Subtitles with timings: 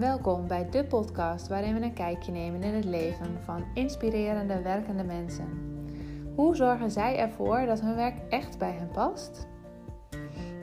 [0.00, 5.04] Welkom bij de podcast waarin we een kijkje nemen in het leven van inspirerende werkende
[5.04, 5.48] mensen.
[6.34, 9.46] Hoe zorgen zij ervoor dat hun werk echt bij hen past?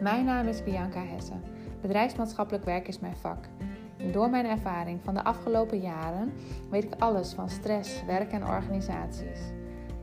[0.02, 1.41] Mijn naam is Bianca Hessen.
[1.81, 3.45] Bedrijfsmaatschappelijk werk is mijn vak.
[4.11, 6.33] Door mijn ervaring van de afgelopen jaren
[6.69, 9.39] weet ik alles van stress, werk en organisaties.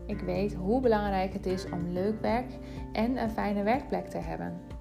[0.06, 2.58] Ik weet hoe belangrijk het is om leuk werk
[2.92, 4.73] en een fijne werkplek te hebben.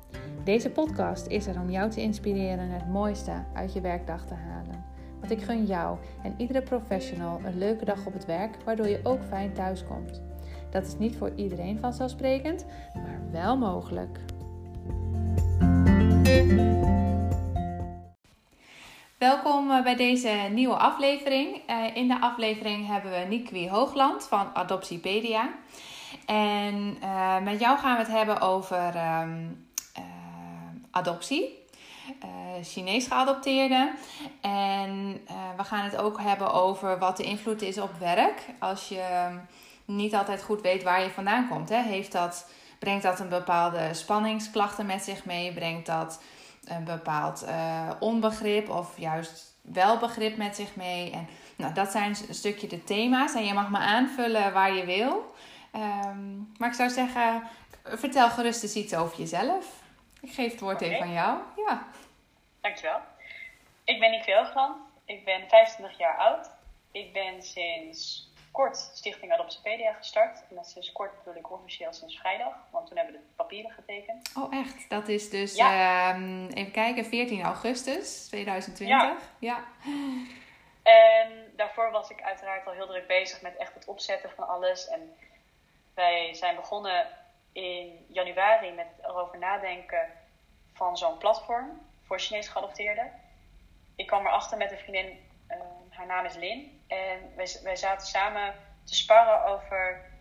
[0.43, 4.85] Deze podcast is er om jou te inspireren het mooiste uit je werkdag te halen.
[5.19, 8.99] Want ik gun jou en iedere professional een leuke dag op het werk, waardoor je
[9.03, 10.21] ook fijn thuis komt.
[10.71, 14.19] Dat is niet voor iedereen vanzelfsprekend, maar wel mogelijk.
[19.17, 21.61] Welkom eh, bij deze nieuwe aflevering.
[21.67, 25.49] Eh, in de aflevering hebben we Nikwi Hoogland van Adoptiepedia.
[26.25, 29.71] En uh, met jou gaan we het hebben over um,
[30.93, 31.61] adoptie.
[32.63, 33.93] Chinees geadopteerden.
[34.41, 35.21] En
[35.57, 38.45] we gaan het ook hebben over wat de invloed is op werk.
[38.59, 39.29] Als je
[39.85, 41.69] niet altijd goed weet waar je vandaan komt.
[41.69, 41.81] Hè?
[41.81, 45.53] Heeft dat, brengt dat een bepaalde spanningsklachten met zich mee?
[45.53, 46.21] Brengt dat
[46.65, 51.11] een bepaald uh, onbegrip of juist wel begrip met zich mee?
[51.11, 53.33] En nou, dat zijn een stukje de thema's.
[53.33, 55.33] En je mag me aanvullen waar je wil.
[55.75, 57.43] Um, maar ik zou zeggen,
[57.83, 59.81] vertel gerust eens iets over jezelf.
[60.23, 60.89] Ik geef het woord okay.
[60.89, 61.39] even aan jou.
[61.55, 61.87] Ja.
[62.61, 62.99] Dankjewel.
[63.83, 64.77] Ik ben Nick Hoogland.
[65.05, 66.49] Ik ben 25 jaar oud.
[66.91, 70.43] Ik ben sinds kort Stichting Adoptiepedia gestart.
[70.49, 72.53] En dat is sinds kort bedoel ik officieel sinds vrijdag.
[72.69, 74.31] Want toen hebben we de papieren getekend.
[74.37, 74.89] Oh echt?
[74.89, 76.15] Dat is dus, ja.
[76.15, 78.97] um, even kijken, 14 augustus 2020.
[78.97, 79.17] Ja.
[79.39, 79.63] ja.
[80.83, 84.87] En daarvoor was ik uiteraard al heel druk bezig met echt het opzetten van alles.
[84.87, 85.15] En
[85.93, 87.07] wij zijn begonnen
[87.53, 90.07] in januari met erover nadenken
[90.73, 93.11] van zo'n platform voor Chinees geadopteerden.
[93.95, 95.57] Ik kwam erachter met een vriendin, uh,
[95.89, 96.83] haar naam is Lin.
[96.87, 100.11] En wij, wij zaten samen te sparren over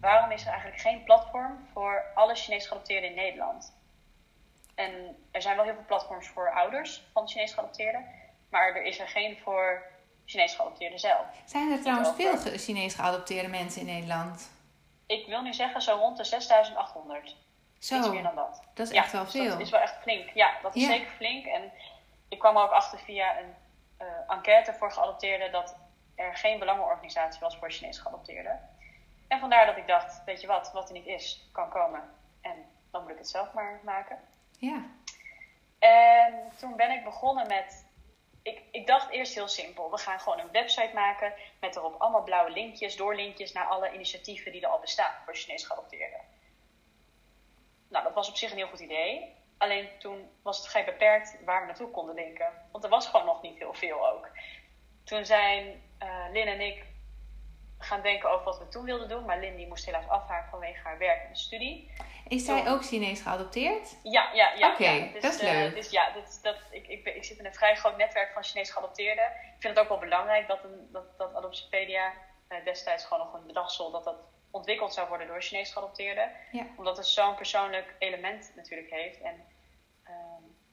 [0.00, 3.74] waarom is er eigenlijk geen platform voor alle Chinees geadopteerden in Nederland.
[4.74, 8.04] En er zijn wel heel veel platforms voor ouders van Chinees geadopteerden,
[8.50, 9.82] maar er is er geen voor
[10.24, 11.26] Chinees geadopteerden zelf.
[11.44, 14.50] Zijn er trouwens veel Chinees geadopteerde mensen in Nederland?
[15.06, 17.36] Ik wil nu zeggen zo rond de 6800.
[17.78, 18.62] Zo, Iets meer dan dat.
[18.74, 19.48] Dat is ja, echt wel dus veel.
[19.48, 20.30] Dat is wel echt flink.
[20.30, 20.88] Ja, dat is Ja.
[20.88, 21.46] zeker flink.
[21.46, 21.72] En
[22.28, 23.54] ik kwam er ook achter via een
[23.96, 25.76] eh, enquête voor geadopteerden dat
[26.14, 28.68] er geen belangenorganisatie was voor Chinees geadopteerden.
[29.28, 32.02] En vandaar dat ik dacht, weet je wat, wat er niet is, kan komen.
[32.40, 32.54] En
[32.90, 34.18] dan moet ik het zelf maar maken.
[34.58, 34.82] Ja.
[35.78, 37.85] En toen ben ik begonnen met.
[38.46, 39.90] Ik, ik dacht eerst heel simpel.
[39.90, 44.52] We gaan gewoon een website maken met erop allemaal blauwe linkjes, doorlinkjes naar alle initiatieven
[44.52, 46.20] die er al bestaan voor Chinees geadopteerden.
[47.88, 49.34] Nou, dat was op zich een heel goed idee.
[49.58, 52.52] Alleen toen was het vrij beperkt waar we naartoe konden linken.
[52.72, 54.28] Want er was gewoon nog niet heel veel ook.
[55.04, 56.84] Toen zijn uh, Lin en ik
[57.78, 59.24] gaan denken over wat we toen wilden doen.
[59.24, 61.90] Maar Lin die moest helaas afhaken vanwege haar werk en studie.
[62.28, 63.96] Is zij ook Chinees geadopteerd?
[64.02, 64.72] Ja, ja, ja.
[64.72, 65.12] Oké, ja.
[65.12, 65.74] Dus, dat is uh, leuk.
[65.74, 69.24] dus ja, dat, ik, ik, ik zit in een vrij groot netwerk van Chinees geadopteerden.
[69.24, 72.12] Ik vind het ook wel belangrijk dat, een, dat, dat Adoptiepedia
[72.48, 74.16] uh, destijds gewoon nog een bedagsel dat dat
[74.50, 76.30] ontwikkeld zou worden door Chinees geadopteerden.
[76.52, 76.66] Ja.
[76.76, 79.20] Omdat het zo'n persoonlijk element natuurlijk heeft.
[79.20, 79.44] En
[80.08, 80.12] uh,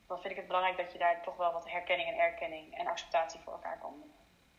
[0.08, 2.88] dan vind ik het belangrijk dat je daar toch wel wat herkenning en erkenning en
[2.88, 3.94] acceptatie voor elkaar kan,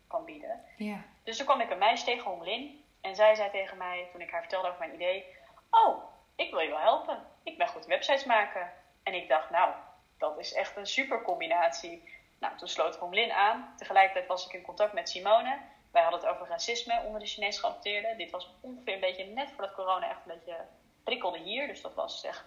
[0.07, 0.63] kan bieden.
[0.77, 1.03] Ja.
[1.23, 2.83] Dus toen kwam ik een meisje tegen.
[3.01, 5.25] En zij zei tegen mij, toen ik haar vertelde over mijn idee...
[5.69, 7.23] Oh, ik wil je wel helpen.
[7.43, 8.71] Ik ben goed websites maken.
[9.03, 9.73] En ik dacht, nou,
[10.17, 12.03] dat is echt een super combinatie.
[12.39, 13.73] Nou, toen sloot Hong Lin aan.
[13.77, 15.59] Tegelijkertijd was ik in contact met Simone.
[15.91, 18.17] Wij hadden het over racisme onder de Chinees geadopteerden.
[18.17, 20.57] Dit was ongeveer een beetje net voordat corona echt een beetje
[21.03, 21.67] prikkelde hier.
[21.67, 22.45] Dus dat was zeg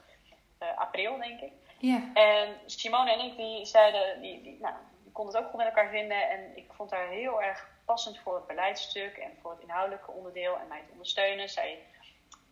[0.63, 1.53] uh, april, denk ik.
[1.79, 2.11] Ja.
[2.15, 5.69] En Simone en ik, die zeiden, die, die, nou, die konden het ook goed met
[5.69, 6.31] elkaar vinden.
[6.31, 10.59] En ik vond haar heel erg passend voor het beleidstuk en voor het inhoudelijke onderdeel
[10.59, 11.49] en mij te ondersteunen.
[11.49, 11.83] Zij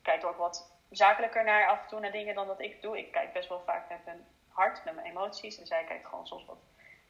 [0.03, 2.99] kijkt ook wat zakelijker naar af en toe naar dingen dan dat ik doe.
[2.99, 5.59] Ik kijk best wel vaak met mijn hart, met mijn emoties.
[5.59, 6.59] En zij kijkt gewoon soms wat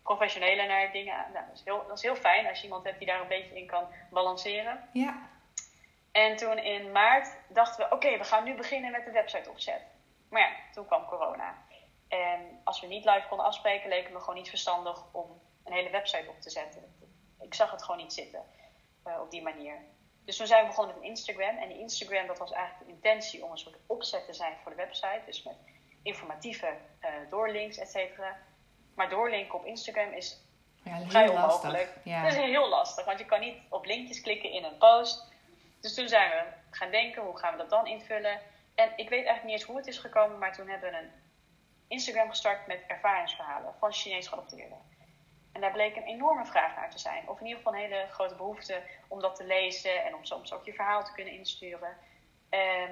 [0.03, 1.17] professioneler naar dingen.
[1.33, 3.29] Nou, dat, is heel, dat is heel fijn als je iemand hebt die daar een
[3.29, 4.89] beetje in kan balanceren.
[4.93, 5.29] Ja.
[6.13, 9.51] En toen in maart dachten we, oké, okay, we gaan nu beginnen met de website
[9.51, 9.83] opzet.
[10.29, 11.65] Maar ja, toen kwam corona.
[12.09, 15.73] En als we niet live konden afspreken, leek het me gewoon niet verstandig om een
[15.73, 16.95] hele website op te zetten.
[17.41, 18.43] Ik zag het gewoon niet zitten
[19.07, 19.85] uh, op die manier.
[20.27, 21.57] Dus toen zijn we begonnen met een Instagram.
[21.57, 24.71] En die Instagram, dat was eigenlijk de intentie om een soort opzet te zijn voor
[24.71, 25.23] de website.
[25.27, 25.57] Dus met
[26.03, 26.67] informatieve
[27.01, 28.37] uh, doorlinks, et cetera.
[28.95, 30.41] Maar doorlinken op Instagram is
[30.83, 31.95] ja, vrij onmogelijk.
[32.05, 32.21] Ja.
[32.21, 35.33] Het is heel lastig, want je kan niet op linkjes klikken in een post.
[35.81, 38.41] Dus toen zijn we gaan denken, hoe gaan we dat dan invullen?
[38.75, 41.11] En ik weet eigenlijk niet eens hoe het is gekomen, maar toen hebben we een
[41.89, 44.79] Instagram gestart met ervaringsverhalen van Chinees geadopteerden.
[45.57, 47.29] En daar bleek een enorme vraag naar te zijn.
[47.29, 50.53] Of in ieder geval een hele grote behoefte om dat te lezen en om soms
[50.53, 51.97] ook je verhaal te kunnen insturen.
[52.49, 52.91] En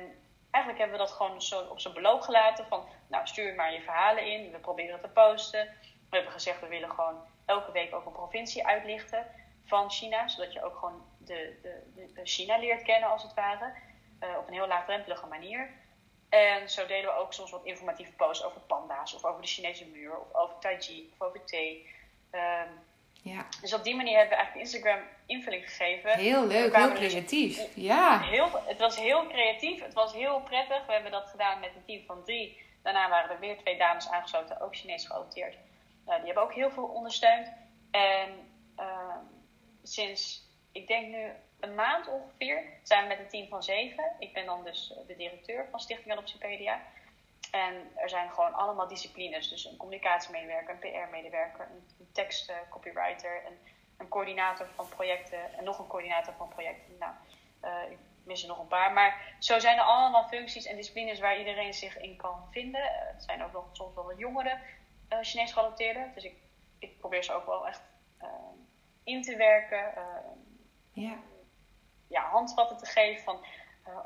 [0.51, 2.67] eigenlijk hebben we dat gewoon zo op zijn beloop gelaten.
[2.67, 4.51] Van, nou, stuur maar je verhalen in.
[4.51, 5.69] We proberen te posten.
[6.11, 9.27] We hebben gezegd, we willen gewoon elke week ook een provincie uitlichten
[9.65, 10.29] van China.
[10.29, 11.59] Zodat je ook gewoon de,
[12.15, 13.73] de, China leert kennen, als het ware.
[14.21, 15.71] Uh, op een heel laagdrempelige manier.
[16.29, 19.15] En zo deden we ook soms wat informatieve posts over panda's.
[19.15, 20.19] Of over de Chinese muur.
[20.19, 21.13] Of over Tai Chi.
[21.13, 22.03] Of over thee.
[22.35, 22.83] Um,
[23.23, 23.47] ja.
[23.61, 26.19] Dus op die manier hebben we eigenlijk Instagram invulling gegeven.
[26.19, 27.69] Heel leuk, heel dus creatief.
[27.75, 28.21] ja.
[28.21, 30.87] Heel, het was heel creatief, het was heel prettig.
[30.87, 32.63] We hebben dat gedaan met een team van drie.
[32.83, 35.55] Daarna waren er weer twee dames aangesloten, ook Chinees geadopteerd.
[35.55, 37.53] Uh, die hebben ook heel veel ondersteund.
[37.91, 38.29] En
[38.79, 39.17] uh,
[39.83, 40.43] sinds,
[40.73, 44.05] ik denk nu een maand ongeveer, zijn we met een team van zeven.
[44.19, 46.83] Ik ben dan dus de directeur van Stichting Adoptiepedia.
[47.55, 49.49] En er zijn gewoon allemaal disciplines.
[49.49, 53.59] Dus een communicatiemedewerker, een PR-medewerker, een tekst-copywriter, een,
[53.99, 56.99] een, coördinator van projecten en nog een coördinator van projecten.
[56.99, 57.13] Nou,
[57.63, 58.93] uh, ik mis er nog een paar.
[58.93, 62.81] Maar zo zijn er allemaal functies en disciplines waar iedereen zich in kan vinden.
[62.81, 64.59] Uh, er zijn ook nog soms wel jongere
[65.13, 66.13] uh, Chinees geadopteerden.
[66.15, 66.35] Dus ik,
[66.79, 67.83] ik probeer ze ook wel echt
[69.05, 69.93] in te werken.
[70.93, 71.17] ja.
[72.09, 73.45] ja, handvatten te geven van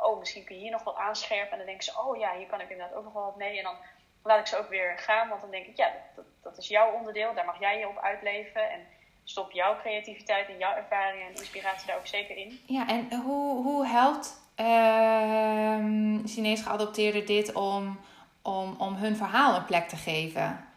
[0.01, 1.51] oh, misschien kun je hier nog wat aanscherpen.
[1.53, 3.59] En dan denken ze, oh ja, hier kan ik inderdaad ook nog wel wat mee.
[3.59, 3.77] En dan
[4.23, 6.93] laat ik ze ook weer gaan, want dan denk ik, ja, dat, dat is jouw
[6.93, 7.35] onderdeel.
[7.35, 8.71] Daar mag jij je op uitleven.
[8.71, 8.87] En
[9.25, 12.61] stop jouw creativiteit en jouw ervaring en inspiratie daar ook zeker in.
[12.67, 18.01] Ja, en hoe, hoe helpt uh, Chinees geadopteerden dit om,
[18.43, 20.69] om, om hun verhaal een plek te geven?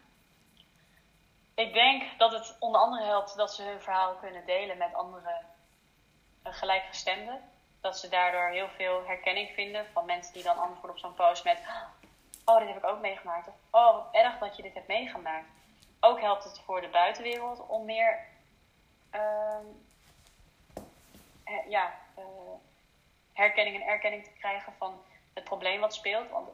[1.54, 5.42] Ik denk dat het onder andere helpt dat ze hun verhaal kunnen delen met andere
[6.46, 7.40] uh, gelijkgestemden
[7.82, 11.44] dat ze daardoor heel veel herkenning vinden van mensen die dan antwoorden op zo'n post
[11.44, 11.58] met:
[12.44, 13.48] Oh, dit heb ik ook meegemaakt.
[13.48, 15.46] Of Oh, wat erg dat je dit hebt meegemaakt.
[16.00, 18.18] Ook helpt het voor de buitenwereld om meer
[19.14, 19.58] uh,
[21.68, 22.24] ja, uh,
[23.32, 25.02] herkenning en erkenning te krijgen van
[25.34, 26.30] het probleem wat speelt.
[26.30, 26.48] Want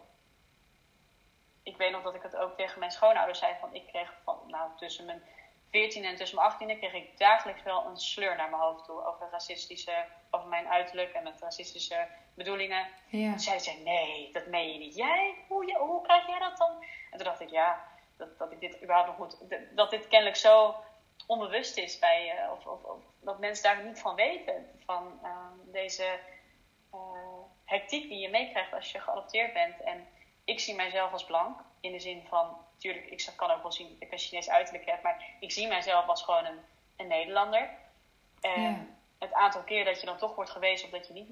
[1.63, 4.39] ik weet nog dat ik het ook tegen mijn schoonouders zei: van ik kreeg van,
[4.47, 5.23] nou, tussen mijn
[5.71, 9.05] 14 en tussen mijn 18e kreeg ik dagelijks wel een sleur naar mijn hoofd toe
[9.05, 12.87] over racistische, over mijn uiterlijk en met racistische bedoelingen.
[13.07, 13.31] Ja.
[13.31, 14.95] Toen zei ze, nee, dat meen je niet.
[14.95, 15.35] Jij?
[15.49, 16.71] Hoe, hoe krijg jij dat dan?
[17.11, 17.85] En toen dacht ik, ja,
[18.17, 19.37] dat, dat ik dit überhaupt nog moet,
[19.75, 20.75] dat dit kennelijk zo
[21.27, 24.81] onbewust is bij, uh, of, of, of, dat mensen daar niet van weten.
[24.85, 26.19] Van uh, deze
[26.95, 27.01] uh,
[27.65, 29.81] hectiek die je meekrijgt als je geadopteerd bent.
[29.81, 30.09] En
[30.45, 33.89] ik zie mijzelf als blank, in de zin van tuurlijk, ik kan ook wel zien
[33.89, 36.59] dat ik een Chinees uiterlijk heb, maar ik zie mijzelf als gewoon een,
[36.97, 37.71] een Nederlander.
[38.41, 41.29] En het aantal keer dat je dan toch wordt gewezen op dat je niet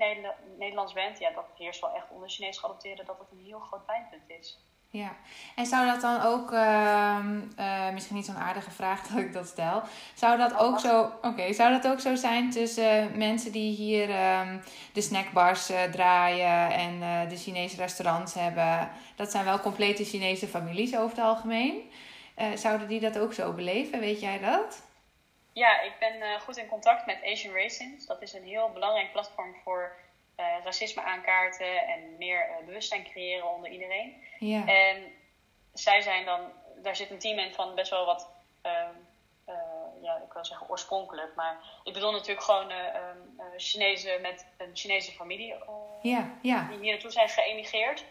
[0.58, 3.86] Nederlands bent, ja, dat heerst wel echt onder Chinees geadopteerden dat het een heel groot
[3.86, 4.58] pijnpunt is.
[4.96, 5.16] Ja,
[5.54, 7.18] en zou dat dan ook, uh,
[7.58, 9.82] uh, misschien niet zo'n aardige vraag dat ik dat stel,
[10.14, 14.40] zou dat ook zo, oké, zou dat ook zo zijn tussen mensen die hier uh,
[14.92, 18.90] de snackbars uh, draaien en de Chinese restaurants hebben?
[19.16, 21.90] Dat zijn wel complete Chinese families over het algemeen.
[22.54, 24.00] zouden die dat ook zo beleven?
[24.00, 24.82] Weet jij dat?
[25.52, 28.06] Ja, ik ben goed in contact met Asian Racing.
[28.06, 29.96] Dat is een heel belangrijk platform voor
[30.36, 34.24] racisme aankaarten en meer bewustzijn creëren onder iedereen.
[34.38, 34.66] Ja.
[34.66, 35.12] En
[35.72, 36.40] zij zijn dan,
[36.82, 38.30] daar zit een team in van best wel wat,
[38.66, 38.72] uh,
[39.48, 39.54] uh,
[40.02, 42.76] ja, ik wil zeggen oorspronkelijk, maar ik bedoel natuurlijk gewoon uh,
[43.56, 45.54] Chinezen met een Chinese familie
[46.02, 46.68] ja, ja.
[46.68, 48.04] die hier naartoe zijn geëmigreerd.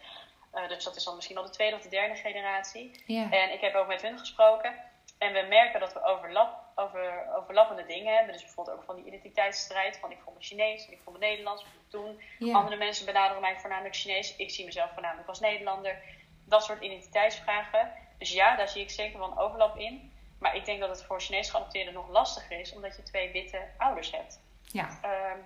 [0.67, 3.03] dus dat is dan misschien al de tweede of de derde generatie.
[3.05, 3.32] Ja.
[3.32, 4.74] En ik heb ook met hun gesproken.
[5.17, 8.34] En we merken dat we overlap, over, overlappende dingen hebben.
[8.34, 9.98] Dus bijvoorbeeld ook van die identiteitsstrijd.
[9.98, 11.65] Van ik voel me Chinees, ik voel me Nederlands.
[11.88, 12.22] Toen
[12.53, 14.36] andere mensen benaderen mij voornamelijk Chinees.
[14.36, 16.01] Ik zie mezelf voornamelijk als Nederlander
[16.46, 17.91] dat soort identiteitsvragen.
[18.17, 20.13] Dus ja, daar zie ik zeker wel een overlap in.
[20.39, 23.62] Maar ik denk dat het voor Chinees geadopteerden nog lastiger is, omdat je twee witte
[23.77, 24.41] ouders hebt.
[24.62, 25.00] Ja.
[25.03, 25.41] Uh,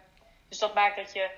[0.48, 1.30] dus dat maakt dat je,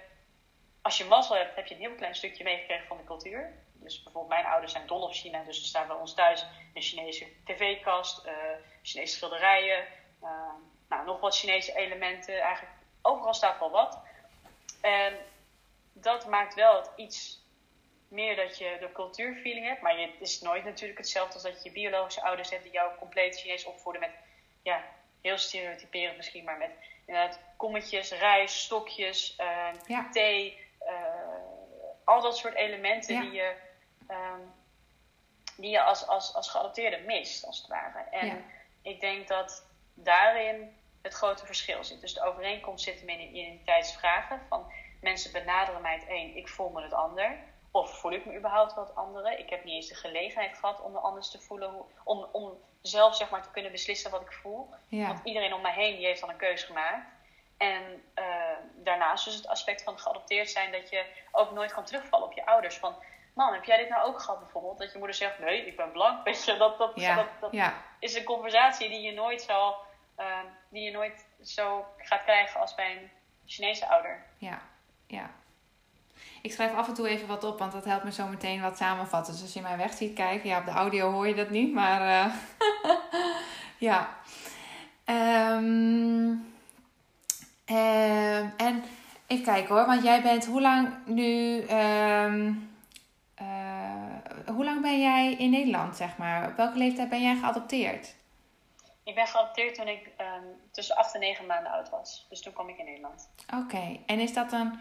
[0.81, 3.53] als je mazzel hebt, heb je een heel klein stukje meegekregen van de cultuur.
[3.83, 6.81] Dus bijvoorbeeld mijn ouders zijn dol op China, dus er staat bij ons thuis een
[6.81, 8.33] Chinese tv-kast, uh,
[8.81, 9.85] Chinese schilderijen,
[10.23, 10.29] uh,
[10.89, 12.39] nou, nog wat Chinese elementen.
[12.39, 13.99] Eigenlijk overal staat wel wat.
[14.81, 15.17] En
[15.93, 17.39] dat maakt wel het iets
[18.07, 19.81] meer dat je de cultuurfeeling hebt.
[19.81, 23.39] Maar het is nooit natuurlijk hetzelfde als dat je biologische ouders hebt die jou compleet
[23.39, 24.11] Chinees opvoeden met,
[24.63, 24.83] ja,
[25.21, 26.71] heel stereotyperend misschien, maar met
[27.05, 29.37] inderdaad kommetjes, rijst, stokjes,
[29.87, 30.91] uh, thee, uh,
[32.03, 33.55] al dat soort elementen die je,
[34.11, 34.53] um,
[35.57, 37.99] die je als, als, als geadopteerde mist, als het ware.
[37.99, 38.45] En
[38.81, 42.01] ik denk dat daarin het grote verschil zit.
[42.01, 44.41] Dus de overeenkomst zit hem in identiteitsvragen.
[44.49, 47.37] Van mensen benaderen mij het een, ik voel me het ander
[47.71, 49.37] Of voel ik me überhaupt wat andere?
[49.37, 51.85] Ik heb niet eens de gelegenheid gehad om me anders te voelen.
[52.03, 54.69] Om, om zelf zeg maar, te kunnen beslissen wat ik voel.
[54.87, 55.07] Ja.
[55.07, 57.05] Want iedereen om mij heen die heeft al een keuze gemaakt.
[57.57, 58.25] En uh,
[58.75, 62.45] daarnaast dus het aspect van geadopteerd zijn dat je ook nooit kan terugvallen op je
[62.45, 62.77] ouders.
[62.77, 62.95] Van,
[63.33, 64.79] man, heb jij dit nou ook gehad bijvoorbeeld?
[64.79, 66.23] Dat je moeder zegt, nee, ik ben blank.
[66.25, 67.73] Weet je, dat, dat, Ja, dat, dat ja.
[67.99, 69.77] is een conversatie die je nooit zal,
[70.19, 70.25] uh,
[70.69, 73.09] die je nooit zo gaat krijgen als bij een
[73.45, 74.23] Chinese ouder.
[74.37, 74.61] Ja,
[75.07, 75.29] ja.
[76.41, 78.77] Ik schrijf af en toe even wat op, want dat helpt me zo meteen wat
[78.77, 79.33] samenvatten.
[79.33, 81.73] Dus als je mij weg ziet kijken, ja, op de audio hoor je dat niet,
[81.73, 82.33] maar uh,
[83.89, 84.09] ja.
[85.05, 86.53] Um,
[87.67, 88.83] uh, en
[89.27, 92.70] even kijken hoor, want jij bent hoe lang nu, um,
[94.45, 96.49] hoe lang ben jij in Nederland, zeg maar?
[96.49, 98.15] Op welke leeftijd ben jij geadopteerd?
[99.03, 102.25] Ik ben geadopteerd toen ik um, tussen 8 en 9 maanden oud was.
[102.29, 103.29] Dus toen kwam ik in Nederland.
[103.53, 104.01] Oké, okay.
[104.05, 104.79] en is dat een,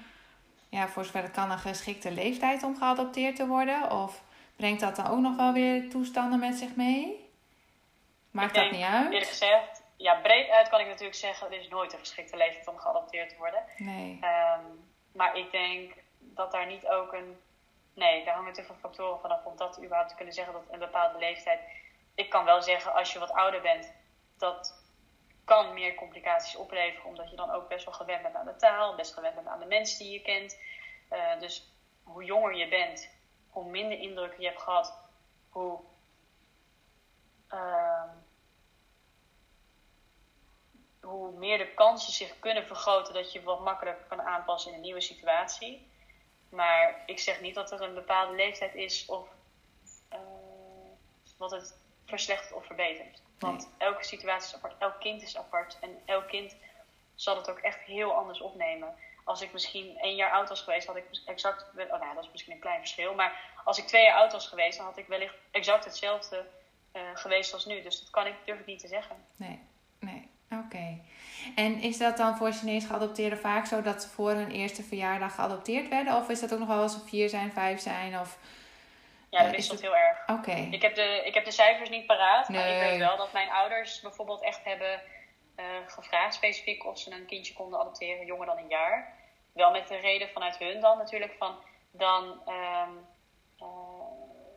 [0.69, 3.91] ja, voor zover het kan, een geschikte leeftijd om geadopteerd te worden?
[3.91, 4.23] Of
[4.57, 7.29] brengt dat dan ook nog wel weer toestanden met zich mee?
[8.31, 9.13] Maakt dat niet uit?
[9.13, 12.69] Eerlijk gezegd, ja, breed uit kan ik natuurlijk zeggen, er is nooit een geschikte leeftijd
[12.69, 13.63] om geadopteerd te worden.
[13.77, 14.19] Nee.
[14.23, 17.37] Um, maar ik denk dat daar niet ook een.
[18.01, 20.79] Nee, daar hangen te veel factoren vanaf om dat überhaupt te kunnen zeggen dat een
[20.79, 21.61] bepaalde leeftijd.
[22.15, 23.93] Ik kan wel zeggen, als je wat ouder bent,
[24.39, 24.85] dat
[25.45, 28.95] kan meer complicaties opleveren, omdat je dan ook best wel gewend bent aan de taal,
[28.95, 30.59] best gewend bent aan de mensen die je kent.
[31.11, 33.11] Uh, dus hoe jonger je bent,
[33.51, 34.95] hoe minder indruk je hebt gehad,
[35.49, 35.81] hoe.
[37.51, 38.03] Uh,
[41.01, 44.83] hoe meer de kansen zich kunnen vergroten dat je wat makkelijker kan aanpassen in een
[44.83, 45.90] nieuwe situatie.
[46.51, 49.29] Maar ik zeg niet dat er een bepaalde leeftijd is of
[50.13, 50.19] uh,
[51.37, 53.23] wat het verslechtert of verbetert.
[53.39, 53.89] Want nee.
[53.89, 56.57] elke situatie is apart, elk kind is apart en elk kind
[57.15, 58.95] zal het ook echt heel anders opnemen.
[59.25, 61.67] Als ik misschien één jaar oud was geweest, had ik exact.
[61.77, 63.15] Oh, nou, dat is misschien een klein verschil.
[63.15, 66.47] Maar als ik twee jaar oud was geweest, dan had ik wellicht exact hetzelfde
[66.93, 67.83] uh, geweest als nu.
[67.83, 69.27] Dus dat kan ik, durf ik niet te zeggen.
[69.37, 69.69] Nee.
[71.55, 75.35] En is dat dan voor Chinees geadopteerden vaak zo dat ze voor hun eerste verjaardag
[75.35, 76.17] geadopteerd werden?
[76.17, 78.21] Of is dat ook nog wel eens een vier zijn, vijf zijn?
[78.21, 78.39] Of,
[79.31, 80.23] ja, dat wisselt heel erg.
[80.23, 80.33] Oké.
[80.33, 80.69] Okay.
[80.71, 82.61] Ik, heb de, ik heb de cijfers niet paraat, nee.
[82.61, 85.01] maar ik weet wel dat mijn ouders bijvoorbeeld echt hebben
[85.57, 89.19] uh, gevraagd specifiek of ze een kindje konden adopteren, jonger dan een jaar.
[89.53, 91.57] Wel met de reden vanuit hun dan natuurlijk van
[91.91, 93.07] dan, um,
[93.59, 93.67] uh,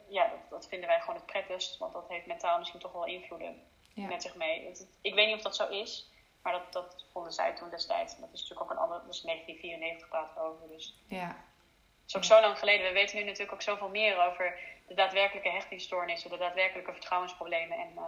[0.10, 3.06] ja, dat, dat, vinden wij gewoon het prettigst, want dat heeft mentaal misschien toch wel
[3.06, 3.62] invloeden
[3.94, 4.08] ja.
[4.08, 4.72] met zich mee.
[5.02, 6.12] Ik weet niet of dat zo is,
[6.44, 8.18] maar dat, dat vonden zij toen destijds.
[8.18, 10.68] Dat is natuurlijk ook een ander, dat is 1994 praten we over.
[10.68, 11.28] Dus ja.
[11.28, 12.88] Het is ook zo lang geleden.
[12.88, 17.92] We weten nu natuurlijk ook zoveel meer over de daadwerkelijke hechtingsstoornissen, de daadwerkelijke vertrouwensproblemen en
[17.96, 18.04] uh,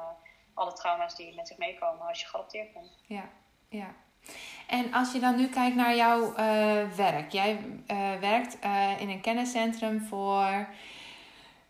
[0.53, 2.97] alle trauma's die met zich meekomen als je geadopteerd bent.
[3.05, 3.29] Ja,
[3.69, 3.93] ja.
[4.67, 7.31] En als je dan nu kijkt naar jouw uh, werk.
[7.31, 8.57] Jij uh, werkt
[8.99, 10.67] in een kenniscentrum voor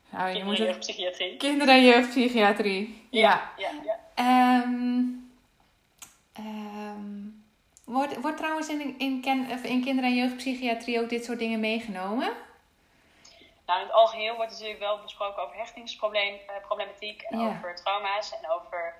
[0.10, 0.57] nou, het...
[0.57, 1.38] jeugdpsychiatrie.
[1.38, 3.07] Kinder- en jeugdpsychiatrie.
[3.10, 3.51] Ja.
[3.57, 3.69] ja,
[4.15, 5.25] ja, um,
[6.39, 7.46] um,
[7.86, 12.34] wordt, wordt trouwens in, in, ken, in kinder- en jeugdpsychiatrie ook dit soort dingen meegenomen?
[13.65, 17.48] Nou, in het algeheel wordt natuurlijk wel besproken over hechtingsproblematiek en Ja.
[17.48, 18.94] over trauma's en over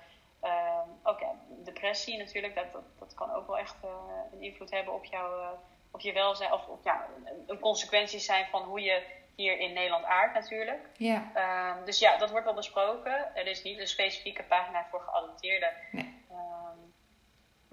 [0.44, 1.30] um, ook ja,
[1.64, 2.54] depressie natuurlijk.
[2.54, 3.90] Dat, dat, dat kan ook wel echt uh,
[4.32, 5.48] een invloed hebben op, jouw, uh,
[5.90, 6.52] op je welzijn.
[6.52, 9.02] Of op, ja, een, een consequentie zijn van hoe je
[9.34, 10.86] hier in Nederland aardt natuurlijk.
[10.96, 11.30] Ja.
[11.76, 13.36] Um, dus ja, dat wordt wel besproken.
[13.36, 15.72] Er is niet een specifieke pagina voor geadopteerden.
[15.92, 16.15] Nee.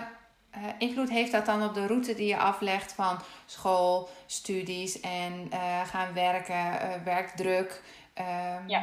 [0.57, 5.49] uh, invloed heeft dat dan op de route die je aflegt van school, studies en
[5.53, 7.83] uh, gaan werken, werkdruk?
[8.19, 8.83] Um, ja.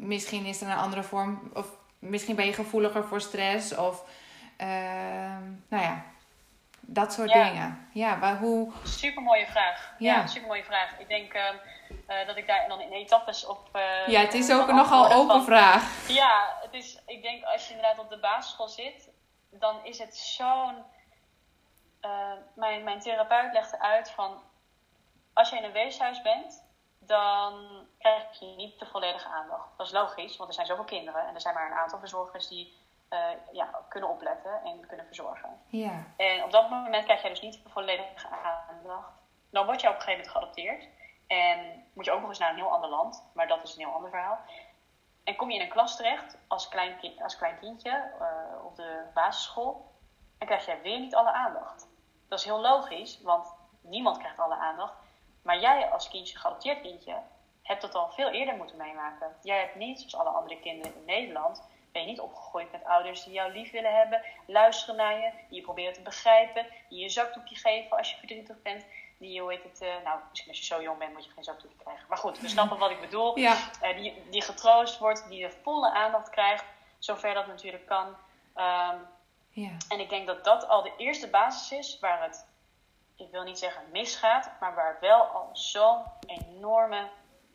[0.00, 1.66] Misschien is er een andere vorm, of
[1.98, 4.04] misschien ben je gevoeliger voor stress of
[5.68, 6.02] nou ja,
[6.80, 7.44] dat soort Ja.
[7.44, 7.88] dingen.
[7.92, 8.72] Ja, maar hoe...
[8.84, 9.94] Super mooie vraag.
[9.98, 10.14] Ja.
[10.14, 10.98] Ja, super mooie vraag.
[10.98, 11.42] Ik denk uh,
[12.26, 13.68] dat ik daar dan in etappes op.
[13.76, 16.08] Uh, Ja, het is ook een nogal open van, vraag.
[16.08, 19.08] Ja, het is, ik denk als je inderdaad op de basisschool zit,
[19.50, 20.84] dan is het zo'n.
[22.00, 24.42] eh, mijn, mijn therapeut legde uit van.
[25.32, 26.64] Als je in een weeshuis bent,
[26.98, 29.68] dan krijg je niet de volledige aandacht.
[29.76, 32.48] Dat is logisch, want er zijn zoveel kinderen en er zijn maar een aantal verzorgers
[32.48, 32.76] die
[33.10, 33.18] uh,
[33.52, 35.60] ja, kunnen opletten en kunnen verzorgen.
[35.66, 36.04] Ja.
[36.16, 39.12] En op dat moment krijg jij dus niet de volledige aandacht.
[39.50, 40.88] Dan word je op een gegeven moment geadopteerd.
[41.26, 43.84] En moet je ook nog eens naar een heel ander land, maar dat is een
[43.84, 44.38] heel ander verhaal.
[45.28, 48.76] En kom je in een klas terecht als klein, kind, als klein kindje uh, op
[48.76, 49.92] de basisschool,
[50.38, 51.88] en krijg jij weer niet alle aandacht.
[52.28, 54.94] Dat is heel logisch, want niemand krijgt alle aandacht.
[55.42, 57.16] Maar jij als kindje, geadopteerd kindje,
[57.62, 59.36] hebt dat al veel eerder moeten meemaken.
[59.42, 63.24] Jij hebt niet, zoals alle andere kinderen in Nederland, ben je niet opgegroeid met ouders
[63.24, 67.04] die jou lief willen hebben, luisteren naar je, die je proberen te begrijpen, die je
[67.04, 68.86] een zakdoekje geven als je verdrietig bent.
[69.18, 71.44] Die, hoe heet het, uh, nou, misschien als je zo jong bent moet je geen
[71.44, 72.04] zakdoekje krijgen.
[72.08, 73.38] Maar goed, we snappen wat ik bedoel.
[73.38, 73.56] Ja.
[73.82, 76.64] Uh, die, die getroost wordt, die de volle aandacht krijgt,
[76.98, 78.06] zover dat natuurlijk kan.
[78.06, 79.06] Um,
[79.50, 79.70] ja.
[79.88, 82.46] En ik denk dat dat al de eerste basis is waar het,
[83.16, 87.08] ik wil niet zeggen misgaat, maar waar wel al zo'n enorme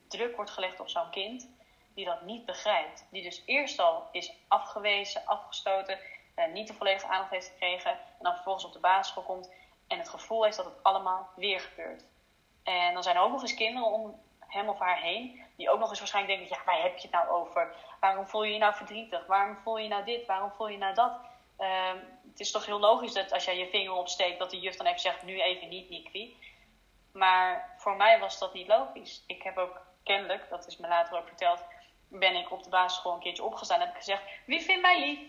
[0.08, 1.48] druk wordt gelegd op zo'n kind
[1.94, 3.06] die dat niet begrijpt.
[3.12, 6.00] Die dus eerst al is afgewezen, afgestoten,
[6.36, 7.92] eh, niet de volledige aandacht heeft gekregen.
[7.92, 9.50] En dan vervolgens op de basisschool komt
[9.94, 12.04] en het gevoel heeft dat het allemaal weer gebeurt.
[12.64, 15.80] En dan zijn er ook nog eens kinderen om hem of haar heen, die ook
[15.80, 17.76] nog eens waarschijnlijk denken: ja, waar heb je het nou over?
[18.00, 19.26] Waarom voel je je nou verdrietig?
[19.26, 20.26] Waarom voel je nou dit?
[20.26, 21.12] Waarom voel je nou dat?
[21.60, 21.92] Uh,
[22.30, 24.86] het is toch heel logisch dat als jij je vinger opsteekt, dat de juf dan
[24.86, 26.38] even zegt: nu even niet, Nikki.
[27.12, 29.24] Maar voor mij was dat niet logisch.
[29.28, 31.64] Ik heb ook kennelijk, dat is me later ook verteld,
[32.08, 35.00] ben ik op de basisschool een keertje opgestaan en heb ik gezegd: Wie vindt mij
[35.00, 35.20] lief?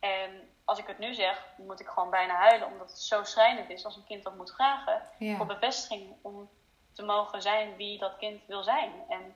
[0.00, 3.70] En als ik het nu zeg, moet ik gewoon bijna huilen, omdat het zo schrijnend
[3.70, 5.36] is als een kind dat moet vragen ja.
[5.36, 6.48] voor bevestiging om
[6.92, 8.92] te mogen zijn wie dat kind wil zijn.
[9.08, 9.34] En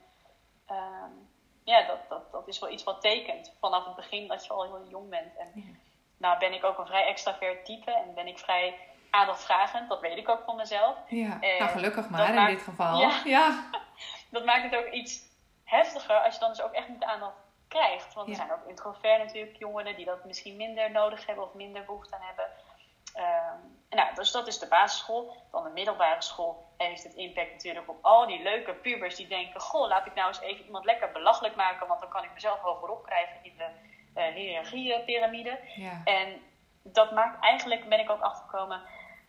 [0.71, 1.05] uh,
[1.65, 4.63] ja, dat, dat, dat is wel iets wat tekent vanaf het begin dat je al
[4.63, 5.37] heel jong bent.
[5.37, 5.63] En ja.
[6.17, 8.79] nou ben ik ook een vrij extravert type en ben ik vrij
[9.11, 10.97] aandachtvragend, dat weet ik ook van mezelf.
[11.09, 13.01] Ja, en nou gelukkig maar in maakt, dit geval.
[13.01, 13.71] Ja, ja.
[14.31, 15.23] dat maakt het ook iets
[15.65, 17.37] heftiger als je dan dus ook echt niet de aandacht
[17.69, 18.15] krijgt.
[18.15, 21.85] Want er zijn ook introvert natuurlijk jongeren die dat misschien minder nodig hebben of minder
[21.85, 22.45] behoefte aan hebben.
[23.17, 25.37] Um, nou, dus dat is de basisschool.
[25.51, 29.61] Dan de middelbare school heeft het impact natuurlijk op al die leuke pubers die denken:
[29.61, 32.61] Goh, laat ik nou eens even iemand lekker belachelijk maken, want dan kan ik mezelf
[32.61, 33.69] hogerop krijgen in de
[34.21, 35.59] uh, hiërarchiepyramide.
[35.77, 36.01] Ja.
[36.05, 36.43] En
[36.83, 38.83] dat maakt eigenlijk, ben ik ook achtergekomen,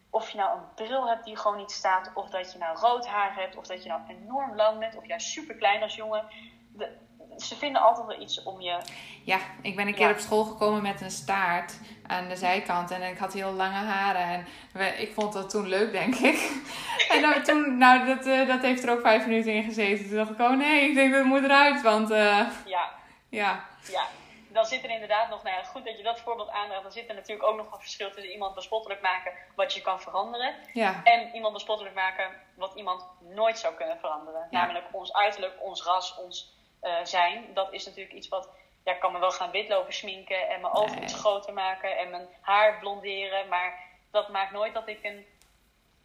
[0.09, 3.07] of je nou een bril hebt die gewoon niet staat, of dat je nou rood
[3.07, 6.25] haar hebt, of dat je nou enorm lang bent, of juist super klein als jongen.
[6.73, 6.97] De,
[7.39, 8.77] ze vinden altijd wel iets om je.
[9.23, 13.01] Ja, ik ben een keer op school gekomen met een staart aan de zijkant en
[13.01, 16.51] ik had heel lange haren en we, ik vond dat toen leuk, denk ik.
[17.13, 20.07] en toen, nou, dat, uh, dat heeft er ook vijf minuten in gezeten.
[20.07, 22.11] Toen dacht ik, oh nee, ik denk dat moet eruit, want.
[22.11, 22.97] Uh, ja.
[23.29, 23.65] Ja.
[23.91, 24.07] Ja,
[24.47, 27.09] dan zit er inderdaad nog, nou ja, goed dat je dat voorbeeld aandraagt, dan zit
[27.09, 30.55] er natuurlijk ook nog een verschil tussen iemand bespottelijk maken wat je kan veranderen.
[30.73, 31.01] Ja.
[31.03, 34.47] En iemand bespottelijk maken wat iemand nooit zou kunnen veranderen.
[34.49, 34.59] Ja.
[34.59, 37.53] Namelijk ons uiterlijk, ons ras, ons uh, zijn.
[37.53, 38.49] Dat is natuurlijk iets wat,
[38.83, 41.03] ja, ik kan me wel gaan witlopen sminken en mijn ogen Nee.
[41.03, 43.47] iets groter maken en mijn haar blonderen.
[43.47, 45.25] Maar dat maakt nooit dat ik een,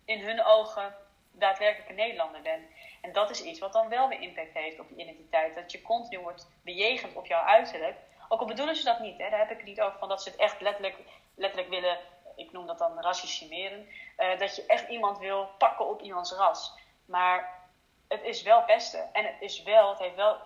[0.05, 0.95] in hun ogen
[1.33, 2.67] daadwerkelijk een Nederlander ben.
[3.01, 5.55] En dat is iets wat dan wel weer impact heeft op je identiteit.
[5.55, 7.97] Dat je continu wordt bejegend op jouw uiterlijk.
[8.29, 9.31] Ook al bedoelen ze dat niet, hè?
[9.31, 10.97] daar heb ik het niet over van dat ze het echt letterlijk,
[11.35, 11.99] letterlijk willen,
[12.37, 13.89] ik noem dat dan racissimeren.
[14.19, 16.73] Uh, dat je echt iemand wil pakken op iemands ras.
[17.05, 17.63] Maar
[18.09, 19.09] het is wel pesten.
[19.13, 20.37] En het is wel, het heeft wel,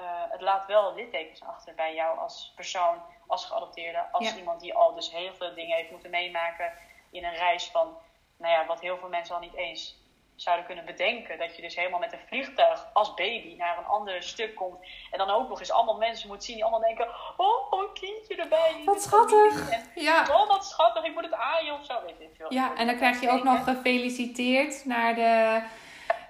[0.00, 4.36] uh, het laat wel littekens achter bij jou als persoon, als geadopteerde, als Ja.
[4.36, 6.72] iemand die al dus heel veel dingen heeft moeten meemaken
[7.10, 7.96] in een reis van,
[8.38, 10.02] nou ja, wat heel veel mensen al niet eens
[10.36, 11.38] zouden kunnen bedenken.
[11.38, 14.86] Dat je dus helemaal met een vliegtuig als baby naar een ander stuk komt.
[15.10, 17.92] En dan ook nog eens allemaal mensen moet zien die allemaal denken: Oh, oh, een
[17.92, 18.82] kindje erbij.
[18.84, 19.70] Wat schattig.
[19.70, 20.26] En, Ja.
[20.30, 21.94] Oh, wat schattig, ik moet het aaien of zo.
[22.04, 22.52] Weet veel.
[22.52, 25.62] Ja, en dan krijg je ook nog gefeliciteerd naar de.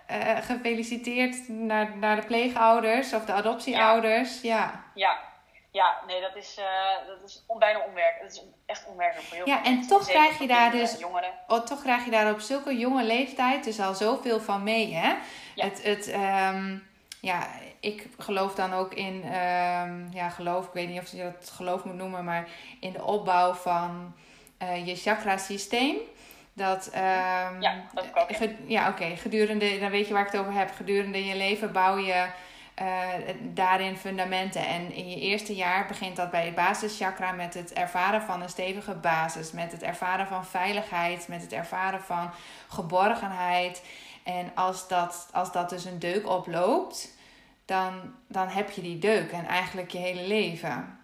[0.06, 4.40] Eh, gefeliciteerd naar, naar de pleegouders of de adoptieouders.
[4.40, 4.84] Ja.
[4.94, 5.18] Ja,
[5.70, 8.32] ja nee, dat is, uh, dat is bijna onwerkelijk.
[8.32, 10.98] Dat is echt onwerkelijk voor heel Ja, veel en toch Zeker krijg je daar dus-
[10.98, 11.30] Jongeren.
[11.46, 15.14] Oh, toch krijg je daar op zulke jonge leeftijd dus al zoveel van mee, hè?
[15.54, 15.64] Ja.
[15.64, 16.78] Het, het, ehm,
[17.20, 17.46] ja,
[17.80, 21.84] ik geloof dan ook in, ehm, ja, geloof, ik weet niet of je dat geloof
[21.84, 22.48] moet noemen, maar
[22.80, 24.14] in de opbouw van
[24.58, 25.96] eh, je chakra-systeem.
[26.56, 28.88] Dat, ehm, Ja, dat ook, ja.
[28.88, 30.70] oké, gedurende, dan weet je waar ik het over heb.
[30.76, 32.26] Gedurende je leven bouw je
[32.74, 33.08] eh,
[33.40, 34.66] daarin fundamenten.
[34.66, 38.48] En in je eerste jaar begint dat bij het basischakra met het ervaren van een
[38.48, 39.52] stevige basis.
[39.52, 41.28] Met het ervaren van veiligheid.
[41.28, 42.30] Met het ervaren van
[42.68, 43.82] geborgenheid.
[44.22, 47.16] En als dat, als dat dus een deuk oploopt,
[47.64, 49.30] dan, dan heb je die deuk.
[49.32, 50.98] En eigenlijk je hele leven.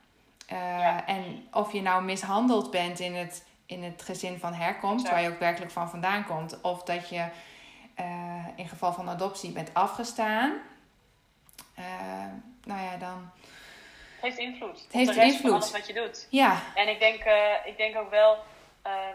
[0.47, 1.07] Eh, Ja.
[1.07, 5.13] En of je nou mishandeld bent in het, in het gezin van herkomst, Ja.
[5.13, 6.61] waar je ook werkelijk van vandaan komt.
[6.61, 7.29] Of dat je
[7.95, 10.53] eh, in geval van adoptie bent afgestaan.
[11.75, 11.85] Eh,
[12.65, 13.31] nou ja, dan.
[14.15, 14.87] Het heeft invloed.
[14.87, 15.41] op heeft de rest invloed.
[15.41, 16.27] van alles wat je doet.
[16.31, 18.39] Ja, En ik denk, uh, ik denk ook wel,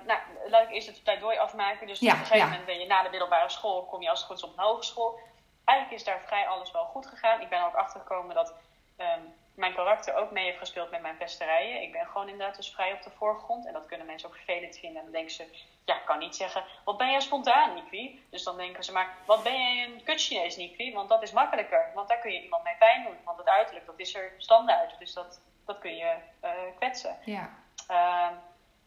[0.05, 1.87] nou, laat ik eerst het pleidooi afmaken.
[1.87, 2.49] Dus Ja, op een gegeven ja.
[2.49, 4.63] moment ben je na de middelbare school, kom je als het goed is op een
[4.63, 5.19] hogeschool.
[5.65, 7.41] eigenlijk is daar vrij alles wel goed gegaan.
[7.41, 8.53] Ik ben ook achtergekomen dat
[8.97, 9.19] ehm,
[9.55, 11.81] mijn karakter ook mee heeft gespeeld met mijn pesterijen.
[11.81, 13.65] Ik ben gewoon inderdaad dus vrij op de voorgrond.
[13.65, 14.97] En dat kunnen mensen ook vervelend vinden.
[14.97, 15.45] En dan denken ze,
[15.85, 18.25] ja, ik kan niet zeggen, wat ben jij spontaan, Nikwi?
[18.29, 20.93] Dus dan denken ze maar, wat ben jij een kut Chinees, Nikwi?
[20.93, 21.91] Want dat is makkelijker.
[21.93, 23.17] Want daar kun je iemand mee pijn doen.
[23.23, 24.99] Want het uiterlijk, dat is er standaard.
[24.99, 27.17] Dus dat, dat kun je uh, kwetsen.
[27.25, 27.49] Ja.
[27.91, 28.29] Uh,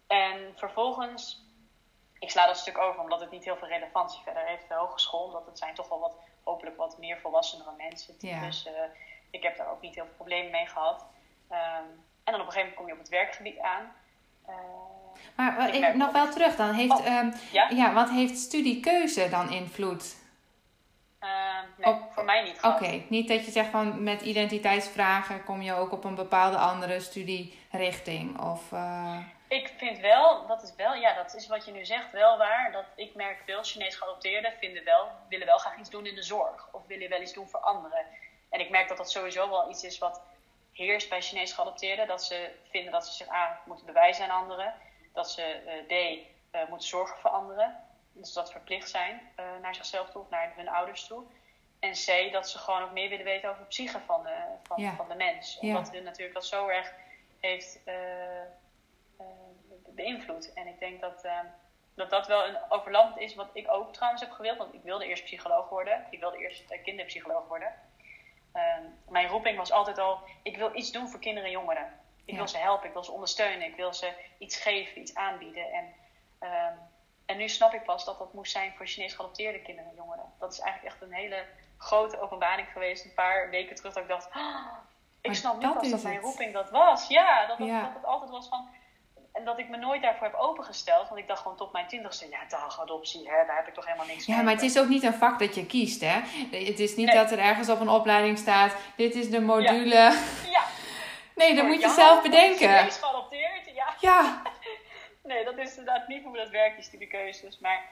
[0.06, 1.44] en vervolgens,
[2.18, 4.68] ik sla dat stuk over omdat het niet heel veel relevantie verder heeft.
[4.68, 8.14] De hogeschool, dat het zijn toch wel wat, hopelijk wat meer volwassenere mensen.
[8.18, 8.40] Ja.
[8.40, 8.72] Dus uh,
[9.30, 11.06] ik heb daar ook niet heel veel problemen mee gehad.
[11.50, 13.92] Um, en dan op een gegeven moment kom je op het werkgebied aan.
[14.48, 14.54] Uh,
[15.36, 16.72] maar ik nog wel terug dan.
[16.74, 17.68] Heeft, oh, um, ja?
[17.68, 20.16] ja, wat heeft studiekeuze dan invloed?
[21.20, 21.28] Uh,
[21.76, 22.62] nee, Op- voor mij niet.
[22.62, 27.00] Oké, niet dat je zegt van met identiteitsvragen kom je ook op een bepaalde andere
[27.00, 28.40] studierichting.
[28.40, 32.12] Of, eh, Ik vind wel, dat is wel, ja, dat is wat je nu zegt,
[32.12, 32.72] wel waar.
[32.72, 36.22] Dat ik merk veel Chinees geadopteerden vinden wel, willen wel graag iets doen in de
[36.22, 36.68] zorg.
[36.72, 38.04] Of willen wel iets doen voor anderen.
[38.48, 40.20] En ik merk dat dat sowieso wel iets is wat
[40.72, 42.06] heerst bij Chinees geadopteerden.
[42.06, 44.74] Dat ze vinden dat ze zich A moeten bewijzen aan anderen.
[45.12, 46.18] Dat ze eh, D
[46.50, 47.76] eh, moeten zorgen voor anderen.
[48.12, 51.24] Dus dat ze verplicht zijn eh, naar zichzelf toe of naar hun ouders toe.
[51.78, 54.82] En C, dat ze gewoon ook meer willen weten over de psyche van de, van,
[54.82, 54.94] Ja.
[54.94, 55.58] van de mens.
[55.60, 55.76] Ja.
[55.76, 56.92] Omdat hun natuurlijk dat zo erg
[57.40, 57.80] heeft
[59.88, 60.52] beïnvloed.
[60.52, 61.28] En ik denk dat,
[61.94, 64.58] dat dat wel een overlappend is wat ik ook trouwens heb gewild.
[64.58, 66.06] Want ik wilde eerst psycholoog worden.
[66.10, 67.72] Ik wilde eerst kinderpsycholoog worden.
[68.52, 71.92] Ehm, mijn roeping was altijd al, ik wil iets doen voor kinderen en jongeren.
[72.24, 72.36] Ik Ja.
[72.36, 75.72] wil ze helpen, ik wil ze ondersteunen, ik wil ze iets geven, iets aanbieden.
[75.72, 75.94] En,
[76.38, 76.72] ehm,
[77.26, 80.32] en nu snap ik pas dat dat moest zijn voor Chinees geadopteerde kinderen en jongeren.
[80.38, 81.44] Dat is eigenlijk echt een hele
[81.78, 83.04] grote openbaring geweest.
[83.04, 84.66] Een paar weken terug dat ik dacht, "Ah,
[85.20, 87.08] ik Maar snap nu pas dat mijn roeping dat was.
[87.08, 87.82] Ja, dat, dat, Ja.
[87.82, 88.68] dat het altijd was van...
[89.38, 91.08] En dat ik me nooit daarvoor heb opengesteld.
[91.08, 93.84] Want ik dacht gewoon tot mijn twintigste, ja, dag adoptie, hè, daar heb ik toch
[93.84, 94.44] helemaal niks ja, mee.
[94.44, 96.20] maar het is ook niet een vak dat je kiest, hè?
[96.50, 97.16] Het is niet Nee.
[97.16, 99.94] dat er ergens op een opleiding staat, dit is de module.
[99.94, 100.64] Ja,
[101.34, 102.76] Nee, dat moet je zelf bedenken.
[102.76, 103.94] Chinees geadopteerd, ja.
[104.00, 104.42] Ja,
[105.30, 107.58] Nee, dat is inderdaad niet hoe dat werkt, die studiekeuzes.
[107.58, 107.82] Maar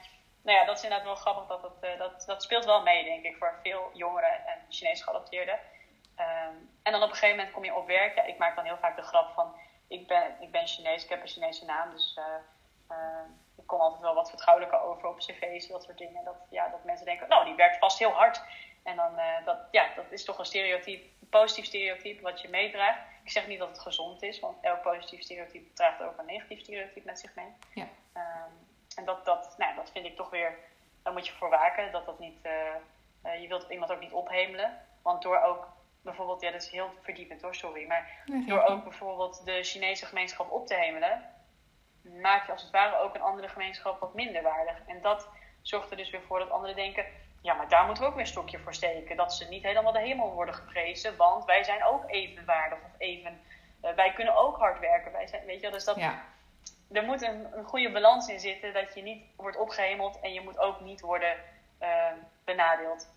[0.43, 1.47] nou ja, dat is inderdaad wel grappig.
[1.47, 5.01] Dat, dat, eh, dat, dat speelt wel mee, denk ik, voor veel jongeren en Chinees
[5.01, 5.59] geadopteerden.
[6.15, 8.15] Ehm, en dan op een gegeven moment kom je op werk.
[8.15, 9.55] Ja, ik maak dan heel vaak de grap van...
[9.87, 11.91] Ik ben, ik ben Chinees, ik heb een Chinese naam.
[11.91, 12.23] Dus eh,
[12.87, 16.23] eh, ik kom altijd wel wat vertrouwelijker over op cv's, dat soort dingen.
[16.23, 18.41] Dat, ja, dat mensen denken, nou, die werkt vast heel hard.
[18.83, 22.49] En dan, eh, dat, ja, dat is toch een stereotype, een positief stereotype wat je
[22.49, 22.99] meedraagt.
[23.23, 26.59] Ik zeg niet dat het gezond is, want elk positief stereotype draagt ook een negatief
[26.59, 27.53] stereotype met zich mee.
[27.73, 27.87] Ja.
[28.13, 28.51] Ehm,
[28.95, 30.57] en dat, dat, nou, dat vind ik toch weer,
[31.03, 31.91] daar moet je voor waken.
[31.91, 32.39] Dat dat niet,
[33.41, 34.81] je wilt iemand ook niet ophemelen.
[35.01, 35.67] Want door ook
[36.07, 37.87] bijvoorbeeld, ja, dat is heel verdiepend hoor, sorry.
[37.87, 41.25] Maar door ook bijvoorbeeld de Chinese gemeenschap op te hemelen,
[42.21, 44.81] maak je als het ware ook een andere gemeenschap wat minder waardig.
[44.85, 45.27] En dat
[45.61, 47.05] zorgt er dus weer voor dat anderen denken,
[47.41, 49.17] ja, maar daar moeten we ook weer een stokje voor steken.
[49.17, 53.41] Dat ze niet helemaal de hemel worden geprezen, want wij zijn ook evenwaardig of even,
[53.81, 55.11] eh, wij kunnen ook hard werken.
[55.11, 56.23] Wij zijn, weet je, wel, dus dat, ja,
[56.91, 60.41] er moet een, een goede balans in zitten dat je niet wordt opgehemeld en je
[60.41, 61.37] moet ook niet worden
[61.77, 62.11] eh,
[62.43, 63.09] benadeeld.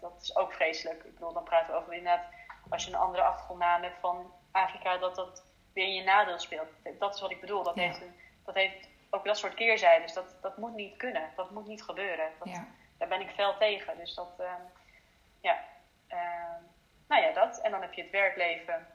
[0.00, 1.04] Dat is ook vreselijk.
[1.04, 2.24] Ik bedoel, dan praten we over inderdaad,
[2.70, 6.68] als je een andere achtergrondnaam hebt van Afrika, dat dat weer in je nadeel speelt.
[6.98, 7.62] Dat is wat ik bedoel.
[7.62, 7.82] Dat, Ja.
[7.82, 10.12] heeft, een, dat heeft ook dat soort keerzijdes.
[10.12, 11.30] Dat, dat moet niet kunnen.
[11.36, 12.30] Dat moet niet gebeuren.
[12.38, 12.66] Dat, ja.
[12.98, 13.96] Daar ben ik fel tegen.
[13.98, 14.52] Dus dat, eh,
[15.40, 15.64] ja.
[16.06, 16.18] Eh,
[17.08, 17.60] nou ja, dat.
[17.60, 18.86] En dan heb je het werkleven.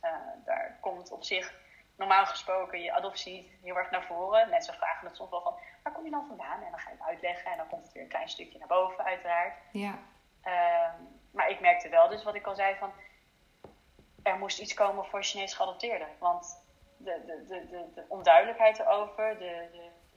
[0.00, 0.10] Eh,
[0.44, 1.54] daar komt op zich
[1.96, 4.48] normaal gesproken je adoptie heel erg naar voren.
[4.50, 6.62] Mensen vragen het soms wel van, waar kom je dan vandaan?
[6.62, 8.68] En dan ga je het uitleggen en dan komt het weer een klein stukje naar
[8.68, 9.54] boven, uiteraard.
[9.72, 9.98] ja.
[10.46, 10.94] Ehm,
[11.30, 12.92] maar ik merkte wel, dus wat ik al zei, van
[14.22, 16.08] er moest iets komen voor Chinees geadopteerden.
[16.18, 16.64] Want
[16.96, 19.68] de, de, de, de, de onduidelijkheid erover, de,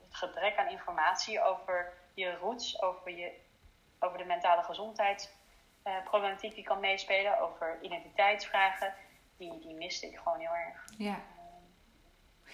[0.01, 3.31] het gebrek aan informatie over je roots, over, je,
[3.99, 8.93] over de mentale gezondheidsproblematiek die kan meespelen, over identiteitsvragen,
[9.37, 10.85] die, die miste ik gewoon heel erg.
[10.97, 11.19] ja.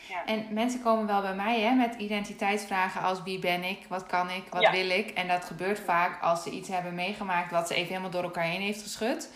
[0.09, 0.25] Ja.
[0.25, 4.29] En mensen komen wel bij mij hè, met identiteitsvragen als wie ben ik, wat kan
[4.29, 4.71] ik, wat Ja.
[4.71, 5.09] wil ik.
[5.09, 8.43] En dat gebeurt vaak als ze iets hebben meegemaakt wat ze even helemaal door elkaar
[8.43, 9.29] heen heeft geschud.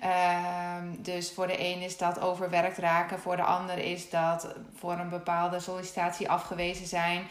[0.00, 4.92] Ehm, dus voor de een is dat overwerkt raken, voor de ander is dat voor
[4.92, 7.22] een bepaalde sollicitatie afgewezen zijn.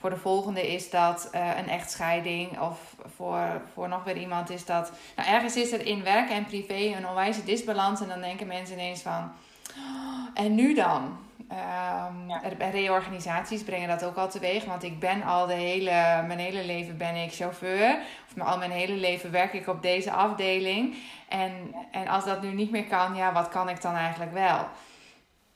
[0.00, 2.60] Voor de volgende is dat eh, een echtscheiding.
[2.60, 2.78] Of
[3.16, 4.92] voor, voor nog weer iemand is dat.
[5.16, 8.00] Nou, ergens is er in werk en privé een onwijze disbalans.
[8.00, 9.32] En dan denken mensen ineens van.
[9.76, 11.18] "Oh, en nu dan?
[11.48, 12.40] Ehm, Ja.
[12.70, 14.64] Reorganisaties brengen dat ook al teweeg.
[14.64, 17.98] Want ik ben al de hele, mijn hele leven ben ik chauffeur.
[18.36, 20.96] Of al mijn hele leven werk ik op deze afdeling.
[21.28, 24.68] En, en als dat nu niet meer kan, ja, wat kan ik dan eigenlijk wel?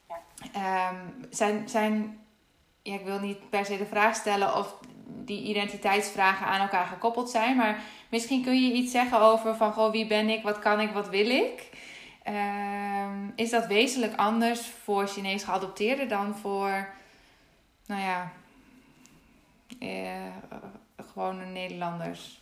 [0.09, 0.21] Ja.
[0.53, 0.97] Ehm,
[1.31, 2.19] zijn, zijn,
[2.83, 4.75] ja, ik wil niet per se de vraag stellen of
[5.07, 7.57] die identiteitsvragen aan elkaar gekoppeld zijn.
[7.57, 7.79] Maar
[8.13, 11.09] Misschien kun je iets zeggen over van goh, wie ben ik, wat kan ik, wat
[11.09, 11.69] wil ik.
[12.23, 16.89] Ehm, is dat wezenlijk anders voor Chinees geadopteerden dan voor,
[17.87, 18.33] nou ja,
[19.81, 20.35] uh,
[20.97, 22.42] gewone Nederlanders?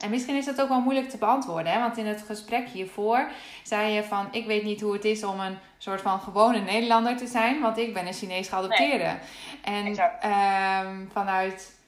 [0.00, 1.80] En misschien is dat ook wel moeilijk te beantwoorden, hè?
[1.80, 3.30] want in het gesprek hiervoor
[3.62, 7.16] zei je van: Ik weet niet hoe het is om een soort van gewone Nederlander
[7.16, 9.18] te zijn, want ik ben een Chinees geadopteerde.
[9.64, 11.78] En ehm, vanuit.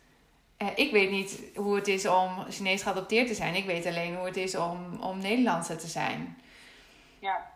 [0.56, 3.54] Eh, ik weet niet hoe het is om Chinees geadopteerd te zijn.
[3.54, 6.42] Ik weet alleen hoe het is om, om Nederlandse te zijn.
[7.18, 7.50] Ja.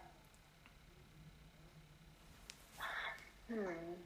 [3.47, 4.05] Hmm.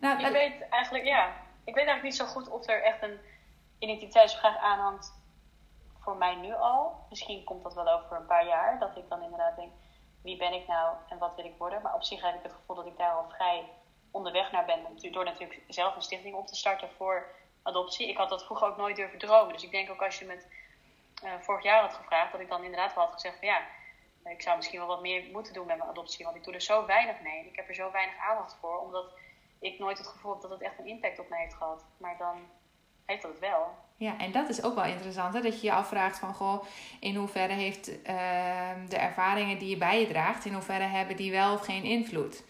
[0.00, 1.26] Nou, ik weet eigenlijk, ja.
[1.64, 3.18] Ik weet eigenlijk niet zo goed of er echt een
[3.84, 5.22] identiteitsvraag aanhangt
[6.00, 7.06] voor mij nu al.
[7.08, 8.78] Misschien komt dat wel over een paar jaar.
[8.78, 9.72] Dat ik dan inderdaad denk,
[10.22, 11.82] wie ben ik nou en wat wil ik worden?
[11.82, 13.68] Maar op zich heb ik het gevoel dat ik daar al vrij
[14.10, 15.12] onderweg naar ben.
[15.12, 17.26] Door natuurlijk zelf een stichting op te starten voor
[17.62, 18.08] adoptie.
[18.08, 19.52] Ik had dat vroeger ook nooit durven dromen.
[19.52, 20.42] Dus ik denk ook als je me
[21.24, 23.60] uh, vorig jaar had gevraagd, dat ik dan inderdaad wel had gezegd van ja,
[24.24, 26.24] ik zou misschien wel wat meer moeten doen met mijn adoptie.
[26.24, 27.46] Want ik doe er zo weinig mee.
[27.46, 28.78] Ik heb er zo weinig aandacht voor.
[28.78, 29.12] Omdat
[29.58, 31.84] ik nooit het gevoel heb dat het echt een impact op mij heeft gehad.
[31.96, 32.48] Maar dan
[33.06, 33.82] heeft dat wel.
[33.96, 35.40] Ja, en dat is ook wel interessant, hè?
[35.40, 36.64] dat je je afvraagt van, goh,
[37.00, 37.96] in hoeverre heeft uh,
[38.88, 42.44] de ervaringen die je bij je draagt, in hoeverre hebben die wel of geen invloed?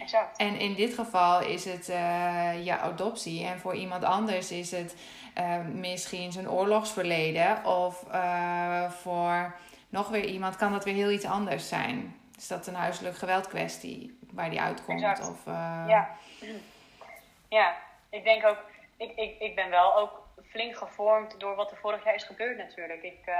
[0.00, 0.38] Exact.
[0.38, 4.96] En in dit geval is het uh, je adoptie en voor iemand anders is het
[5.38, 9.56] uh, misschien zijn oorlogsverleden of uh, voor
[9.88, 12.16] nog weer iemand kan dat weer heel iets anders zijn.
[12.36, 15.02] Is dat een huiselijk geweld kwestie waar die uitkomt?
[15.02, 15.28] Exact.
[15.28, 15.44] Of,
[15.86, 16.10] ja.
[17.48, 17.76] ja,
[18.10, 18.58] ik denk ook
[19.00, 22.56] ik, ik, ik ben wel ook flink gevormd door wat er vorig jaar is gebeurd
[22.56, 23.02] natuurlijk.
[23.02, 23.34] Ik, uh,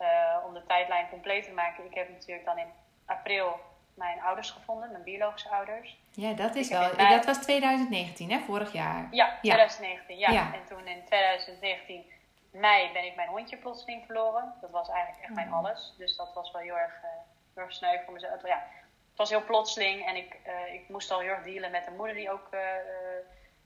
[0.00, 2.72] uh, om de tijdlijn compleet te maken, ik heb natuurlijk dan in
[3.04, 3.60] april
[3.94, 5.96] mijn ouders gevonden, mijn biologische ouders.
[6.10, 6.96] Ja, dat is wel.
[6.96, 9.08] Dat was 2019, hè, vorig jaar.
[9.10, 10.30] Ja, 2019, ja.
[10.30, 10.54] ja.
[10.54, 12.04] En toen in 2019,
[12.50, 14.54] mei, ben ik mijn hondje plotseling verloren.
[14.60, 15.56] Dat was eigenlijk echt mijn oh.
[15.56, 15.94] alles.
[15.98, 17.10] Dus dat was wel heel erg, uh,
[17.54, 18.46] heel erg sneu voor mezelf.
[18.46, 18.66] Ja,
[19.08, 20.36] het was heel plotseling en ik,
[20.72, 22.48] ik moest al heel erg dealen met een moeder die ook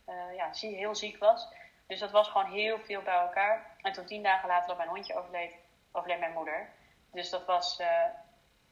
[0.09, 1.49] uh, ja, heel ziek was.
[1.87, 3.77] Dus dat was gewoon heel veel bij elkaar.
[3.81, 5.53] En toen tien dagen later dat mijn hondje overleed,
[5.93, 6.69] overleed mijn moeder.
[7.13, 8.05] Dus dat was, uh,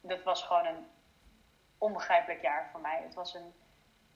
[0.01, 0.87] dat was gewoon een
[1.79, 3.01] onbegrijpelijk jaar voor mij.
[3.03, 3.55] Het was een,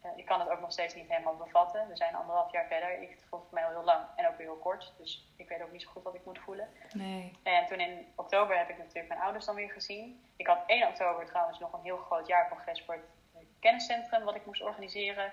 [0.04, 1.88] uh, ik kan het ook nog steeds niet helemaal bevatten.
[1.88, 3.02] We zijn anderhalf jaar verder.
[3.02, 4.92] Ik, het voelt voor mij al heel lang en ook weer heel kort.
[4.98, 6.68] Dus ik weet ook niet zo goed wat ik moet voelen.
[6.92, 7.38] Nee.
[7.42, 10.24] En toen in oktober heb ik natuurlijk mijn ouders dan weer gezien.
[10.36, 13.04] Ik had 1 oktober trouwens nog een heel groot jaarcongres voor het
[13.60, 15.32] kenniscentrum wat ik moest organiseren.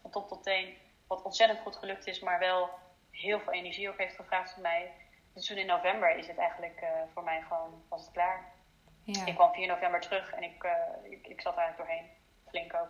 [0.00, 0.76] Van top tot teen.
[1.06, 2.70] Wat ontzettend goed gelukt is, maar wel
[3.10, 4.92] heel veel energie ook heeft gevraagd van mij.
[5.34, 8.44] Dus toen in november is het eigenlijk uh, voor mij gewoon, was het klaar.
[9.02, 9.26] Ja.
[9.26, 10.70] Ik kwam 4 november terug en ik, uh,
[11.10, 12.10] ik, ik zat er eigenlijk doorheen.
[12.48, 12.88] Flink ook.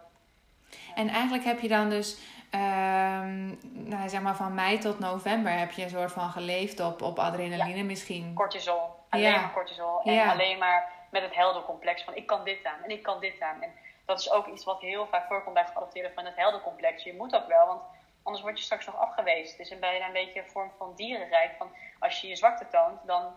[0.95, 2.19] En eigenlijk heb je dan dus,
[2.55, 7.03] um, nou, zeg maar van mei tot november heb je een soort van geleefd op,
[7.03, 7.85] op adrenaline ja.
[7.85, 8.35] misschien.
[8.35, 8.91] Cortisol.
[9.09, 10.03] Alleen maar cortisol.
[10.03, 13.41] En alleen maar met het heldercomplex van ik kan dit aan en ik kan dit
[13.41, 13.63] aan.
[13.63, 13.71] En
[14.05, 17.03] dat is ook iets wat heel vaak voorkomt bij geadopteerden van het heldercomplex.
[17.03, 17.83] Je moet ook wel, want
[18.27, 19.57] Anders word je straks nog afgewezen.
[19.57, 21.55] Het is een bijna een beetje een vorm van dierenrijk.
[21.59, 23.33] Van als je je zwakte toont, dan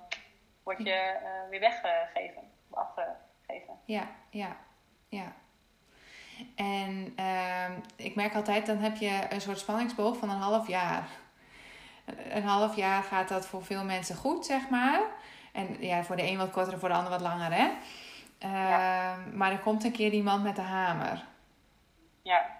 [0.63, 2.51] word je uh, weer weggegeven.
[2.69, 3.79] Afgegeven.
[3.85, 4.57] Ja, ja,
[5.09, 5.33] ja.
[6.55, 11.07] En uh, ik merk altijd, dan heb je een soort spanningsboog van een half jaar.
[12.29, 15.01] Een half jaar gaat dat voor veel mensen goed, zeg maar.
[15.53, 17.67] En ja, voor de een wat korter, voor de ander wat langer, hè.
[18.43, 19.15] Uh, ja.
[19.33, 21.25] Maar er komt een keer iemand met de hamer.
[22.21, 22.58] Ja,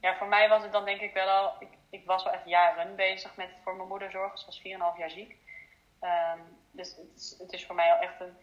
[0.00, 1.52] ja, voor mij was het dan denk ik wel al.
[1.58, 4.38] Ik, ik was wel echt jaren bezig met voor mijn moeder zorgen.
[4.38, 5.36] Ze was 4,5 jaar ziek.
[6.00, 8.36] Um, dus het is, het is voor mij al echt een.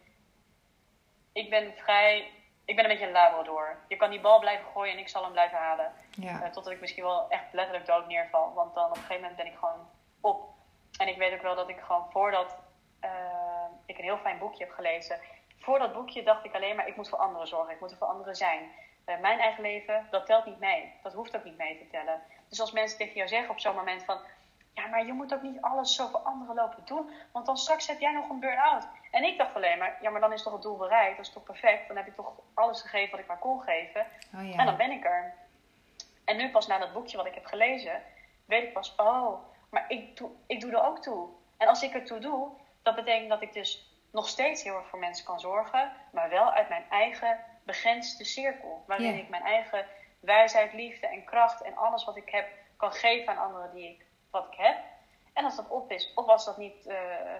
[1.32, 2.30] Ik ben vrij.
[2.64, 3.78] Ik ben een beetje een labrador.
[3.88, 5.92] Je kan die bal blijven gooien en ik zal hem blijven halen.
[6.10, 6.32] Ja.
[6.32, 8.52] Uh, totdat ik misschien wel echt letterlijk dood neerval.
[8.54, 9.90] Want dan op een gegeven moment ben ik gewoon
[10.20, 10.48] op.
[10.98, 12.58] En ik weet ook wel dat ik gewoon voordat
[13.04, 13.10] uh,
[13.86, 15.20] ik een heel fijn boekje heb gelezen.
[15.58, 17.74] Voor dat boekje dacht ik alleen maar, ik moet voor anderen zorgen.
[17.74, 18.70] Ik moet er voor anderen zijn.
[19.08, 20.92] Uh, mijn eigen leven, dat telt niet mee.
[21.02, 22.22] Dat hoeft ook niet mee te tellen.
[22.48, 24.18] Dus als mensen tegen jou zeggen op zo'n moment van...
[24.74, 27.10] Ja, maar je moet ook niet alles zo voor anderen lopen doen.
[27.32, 28.86] Want dan straks heb jij nog een burn-out.
[29.10, 31.16] En ik dacht alleen maar, ja, maar dan is toch het doel bereikt.
[31.16, 31.88] Dat is toch perfect.
[31.88, 34.06] Dan heb ik toch alles gegeven wat ik maar kon geven.
[34.34, 34.58] Oh, ja.
[34.58, 35.34] En dan ben ik er.
[36.24, 38.02] En nu pas na dat boekje wat ik heb gelezen,
[38.44, 39.40] weet ik pas, oh,
[39.70, 41.28] maar ik doe, ik doe er ook toe.
[41.56, 42.48] En als ik er toe doe,
[42.82, 45.92] dat betekent dat ik dus nog steeds heel erg voor mensen kan zorgen.
[46.10, 47.38] Maar wel uit mijn eigen
[47.68, 48.84] begrensde cirkel.
[48.86, 49.86] Waarin ik mijn eigen
[50.20, 54.04] wijsheid, liefde en kracht en alles wat ik heb kan geven aan anderen die ik,
[54.30, 54.76] wat ik heb.
[55.32, 56.96] En als dat op is, of als dat niet uh,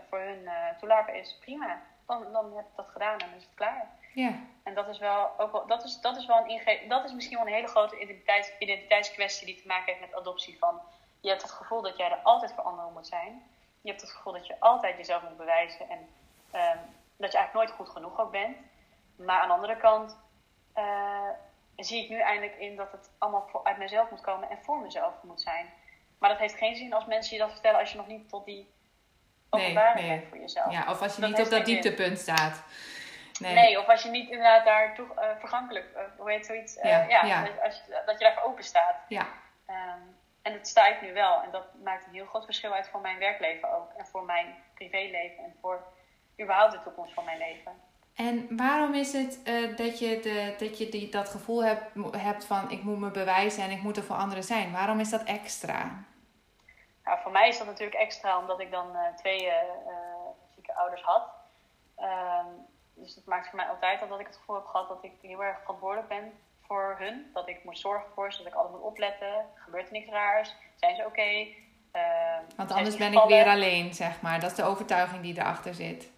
[0.09, 1.83] voor hun uh, toelaatbaar is, prima.
[2.07, 3.87] Dan, dan heb ik dat gedaan en is het klaar.
[4.15, 4.33] Ja.
[4.63, 7.13] En dat is wel ook wel, dat is, dat is wel een inge dat is
[7.13, 10.59] misschien wel een hele grote identiteits, identiteitskwestie die te maken heeft met adoptie.
[10.59, 10.81] Van,
[11.21, 13.43] je hebt het gevoel dat jij er altijd voor anderen moet zijn.
[13.81, 15.99] Je hebt het gevoel dat je altijd jezelf moet bewijzen en
[16.55, 16.81] um,
[17.17, 18.57] dat je eigenlijk nooit goed genoeg ook bent.
[19.19, 20.19] Maar aan de andere kant
[20.77, 21.29] uh,
[21.77, 24.81] zie ik nu eindelijk in dat het allemaal voor, uit mezelf moet komen en voor
[24.81, 25.67] mezelf moet zijn.
[26.19, 28.45] Maar dat heeft geen zin als mensen je dat vertellen als je nog niet tot
[28.45, 28.71] die
[29.51, 30.27] openbaring nee, nee.
[30.29, 30.73] voor jezelf.
[30.73, 32.63] Ja, of als je niet op dat dieptepunt staat.
[33.41, 33.55] Nee.
[33.55, 33.79] nee.
[33.79, 36.77] of als je niet inderdaad daar toch uh, vergankelijk, uh, hoe heet zoiets?
[36.77, 38.97] Uh, ja, als je, dat je daarvoor open staat.
[39.09, 39.27] Ja.
[39.67, 41.43] Um, en dat sta ik nu wel.
[41.43, 43.93] En dat maakt een heel groot verschil uit voor mijn werkleven ook.
[43.97, 45.45] En voor mijn privéleven.
[45.45, 45.83] En voor
[46.41, 47.73] überhaupt de toekomst van mijn leven.
[48.19, 49.41] En waarom is het
[49.77, 51.85] dat je, de, dat, je die, dat gevoel hebt,
[52.17, 54.73] hebt van ik moet me bewijzen en ik moet er voor anderen zijn?
[54.73, 56.05] Waarom is dat extra?
[57.05, 59.53] Nou, voor mij is dat natuurlijk extra omdat ik dan twee
[60.55, 61.23] zieke ouders had.
[61.97, 62.47] Ehm,
[62.95, 65.13] dus dat maakt voor mij altijd al dat ik het gevoel heb gehad dat ik
[65.23, 66.33] heel erg verantwoordelijk ben
[66.67, 67.31] voor hun.
[67.35, 69.45] Dat ik moet zorgen voor ze, dat ik altijd moet opletten.
[69.55, 70.55] Gebeurt er niks raars?
[70.77, 71.11] Zijn ze oké?
[71.11, 71.57] Okay?
[71.93, 74.41] Uh, Want anders ben ik weer alleen, zeg maar.
[74.41, 76.11] Dat is de overtuiging die erachter zit.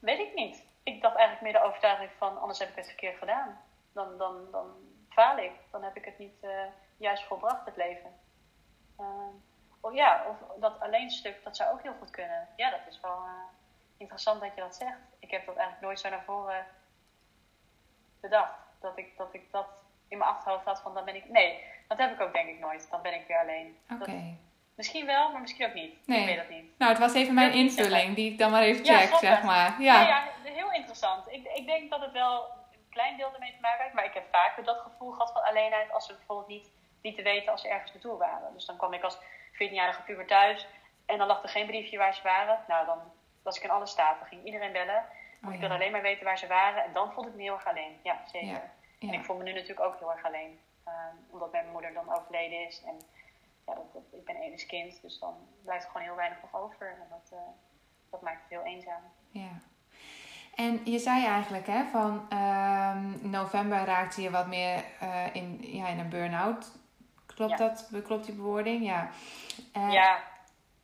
[0.00, 0.64] Uh, weet ik niet.
[0.82, 3.60] Ik dacht eigenlijk meer de overtuiging van anders heb ik het verkeerd gedaan.
[3.92, 4.70] Dan, dan, dan
[5.08, 5.52] faal ik.
[5.70, 6.50] Dan heb ik het niet uh,
[6.96, 8.10] juist volbracht, het leven.
[8.98, 9.34] Ehm,
[9.80, 12.48] of ja, of dat alleen stuk, dat zou ook heel goed kunnen.
[12.56, 13.30] Ja, dat is wel eh,
[13.96, 14.98] interessant dat je dat zegt.
[15.18, 16.66] Ik heb dat eigenlijk nooit zo naar voren
[18.20, 18.58] bedacht.
[18.80, 19.66] Dat ik dat, ik dat
[20.08, 21.28] in mijn achterhoofd had van dan ben ik.
[21.28, 22.90] Nee, dat heb ik ook denk ik nooit.
[22.90, 23.78] Dan ben ik weer alleen.
[23.90, 24.36] Oké.
[24.78, 26.06] Misschien wel, maar misschien ook niet.
[26.06, 26.20] Nee.
[26.20, 26.78] Ik weet dat niet.
[26.78, 29.82] Nou, het was even mijn invulling die ik dan maar even check, zeg maar.
[29.82, 30.00] Ja.
[30.00, 31.32] ja, heel interessant.
[31.32, 34.14] Ik, ik denk dat het wel een klein deel ermee te maken heeft, maar ik
[34.14, 36.70] heb vaker dat gevoel gehad van alleenheid als we bijvoorbeeld niet,
[37.02, 38.52] niet te weten als ze ergens naartoe waren.
[38.54, 39.18] Dus dan kwam ik als
[39.52, 40.66] 14-jarige puber thuis
[41.06, 42.64] en dan lag er geen briefje waar ze waren.
[42.68, 42.98] Nou, dan
[43.42, 44.26] was ik in alle staten.
[44.26, 45.04] ging iedereen bellen.
[45.44, 46.84] Oh, ik wilde alleen maar weten waar ze waren.
[46.84, 48.00] En dan voelde ik me heel erg alleen.
[48.02, 48.70] Ja, zeker.
[49.00, 50.60] En ik voel me nu natuurlijk ook heel erg alleen.
[50.86, 52.82] Um, omdat mijn moeder dan overleden is.
[52.86, 52.98] En
[53.68, 55.02] ja, dat, ik ben enig kind.
[55.02, 56.86] Dus dan blijft er gewoon heel weinig nog over.
[56.86, 57.38] En dat, uh,
[58.10, 59.02] dat maakt het heel eenzaam.
[59.30, 59.60] Ja.
[60.54, 65.86] En je zei eigenlijk hè, van um, november raakte je wat meer uh, in, ja,
[65.86, 66.70] in een burn-out.
[67.26, 67.90] Klopt dat?
[68.04, 68.84] Klopt die bewoording?
[68.84, 69.10] Ja.
[69.76, 70.18] Uh, ja.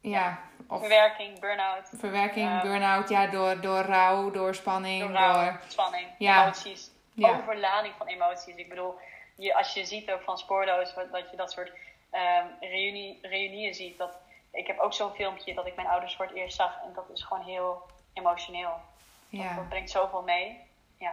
[0.00, 0.38] Ja.
[0.68, 1.90] Of verwerking, burn-out.
[1.94, 5.02] Verwerking, burn-out, ja, door, door rouw, door spanning.
[5.02, 6.42] Door, rouw, door spanning, ja.
[6.42, 6.90] emoties.
[7.12, 7.28] Ja.
[7.28, 8.56] Overlading van emoties.
[8.56, 8.94] Ik bedoel,
[9.36, 11.72] je, als je ziet ook van spoorloos, dat je dat soort
[12.14, 13.98] um, reunie, reunieën ziet.
[13.98, 14.18] Dat,
[14.52, 16.80] ik heb ook zo'n filmpje dat ik mijn ouders voor het eerst zag.
[16.84, 18.80] En dat is gewoon heel emotioneel.
[19.28, 19.54] Ja.
[19.54, 20.58] Dat, brengt zoveel mee.
[20.98, 21.12] Ja.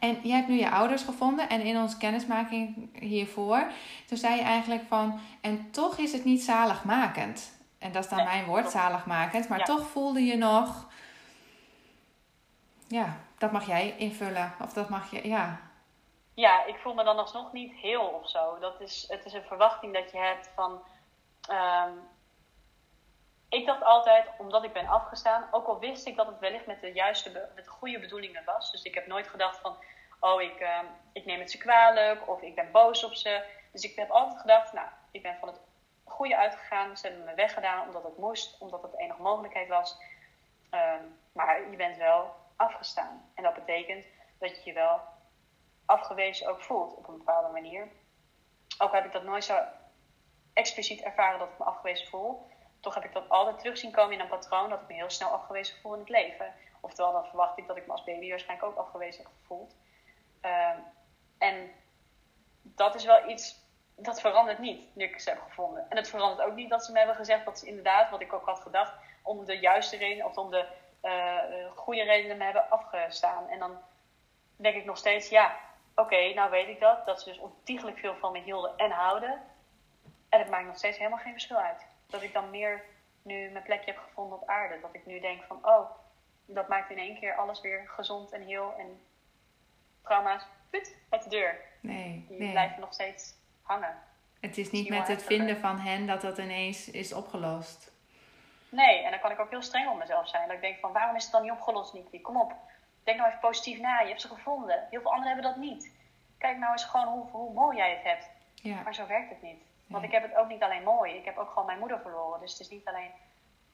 [0.00, 3.70] En je hebt nu je ouders gevonden en in onze kennismaking hiervoor,
[4.06, 7.52] toen zei je eigenlijk van, en toch is het niet zaligmakend.
[7.78, 9.48] En dat is dan mijn woord, zaligmakend.
[9.48, 10.86] Maar toch voelde je nog...
[12.88, 14.54] Ja, dat mag jij invullen.
[14.62, 15.60] Of dat mag je, ja.
[16.34, 18.58] Ja, ik voel me dan alsnog niet heel of zo.
[18.58, 20.82] Dat is, het is een verwachting dat je hebt van...
[21.50, 22.08] Um,
[23.48, 26.80] ik dacht altijd, omdat ik ben afgestaan, ook al wist ik dat het wellicht met
[26.80, 28.70] de juiste, met de goede bedoelingen was.
[28.70, 29.76] Dus ik heb nooit gedacht van,
[30.20, 33.44] oh, ik, um, ik neem het ze kwalijk of ik ben boos op ze.
[33.72, 35.60] Dus ik heb altijd gedacht, nou, ik ben van het
[36.04, 36.96] goede uitgegaan.
[36.96, 39.96] Ze hebben me weggedaan omdat het moest, omdat het de enige mogelijkheid was.
[40.70, 43.30] Um, maar je bent wel afgestaan.
[43.34, 44.04] En dat betekent
[44.38, 45.00] dat je je wel
[45.86, 47.88] afgewezen ook voelt op een bepaalde manier.
[48.78, 49.58] Ook heb ik dat nooit zo
[50.52, 52.46] expliciet ervaren dat ik me afgewezen voel.
[52.80, 55.10] Toch heb ik dat altijd terug zien komen in een patroon dat ik me heel
[55.10, 56.54] snel afgewezen voel in het leven.
[56.80, 59.74] Oftewel, dan verwacht ik dat ik me als baby waarschijnlijk ook afgewezen heb gevoeld.
[60.42, 60.84] Um,
[61.38, 61.70] en
[62.62, 63.62] dat is wel iets
[63.96, 65.86] dat verandert niet, nu ik ze heb gevonden.
[65.88, 68.32] En het verandert ook niet dat ze me hebben gezegd dat ze inderdaad, wat ik
[68.32, 70.66] ook had gedacht, om de juiste reden of om de
[71.02, 73.48] uh, goede redenen me hebben afgestaan.
[73.48, 73.78] En dan
[74.56, 75.56] denk ik nog steeds, ja,
[75.94, 77.06] oké, nou weet ik dat.
[77.06, 79.42] Dat ze dus ontiegelijk veel van me hielden en houden.
[80.28, 81.86] En het maakt nog steeds helemaal geen verschil uit.
[82.06, 82.84] Dat ik dan meer
[83.22, 84.80] nu mijn plekje heb gevonden op aarde.
[84.80, 85.90] Dat ik nu denk van, oh,
[86.46, 88.74] dat maakt in één keer alles weer gezond en heel.
[88.78, 89.00] En
[90.02, 91.60] trauma's, put, uit de deur.
[91.80, 92.50] Nee, Die nee.
[92.50, 93.98] blijven nog steeds hangen.
[94.40, 97.92] Het is niet met het vinden van hen dat dat ineens is opgelost.
[98.68, 100.46] Nee, en dan kan ik ook heel streng op mezelf zijn.
[100.46, 102.20] Dat ik denk van, waarom is het dan niet opgelost, Niki?
[102.20, 102.52] Kom op,
[103.04, 104.00] denk nou even positief na.
[104.00, 104.86] Je hebt ze gevonden.
[104.90, 105.92] Heel veel anderen hebben dat niet.
[106.38, 108.28] Kijk nou eens gewoon hoe, hoe mooi jij het hebt.
[108.54, 108.82] Ja.
[108.82, 109.62] Maar zo werkt het niet.
[109.86, 111.14] Want ik heb het ook niet alleen mooi.
[111.14, 112.40] Ik heb ook gewoon mijn moeder verloren.
[112.40, 113.10] Dus het is niet alleen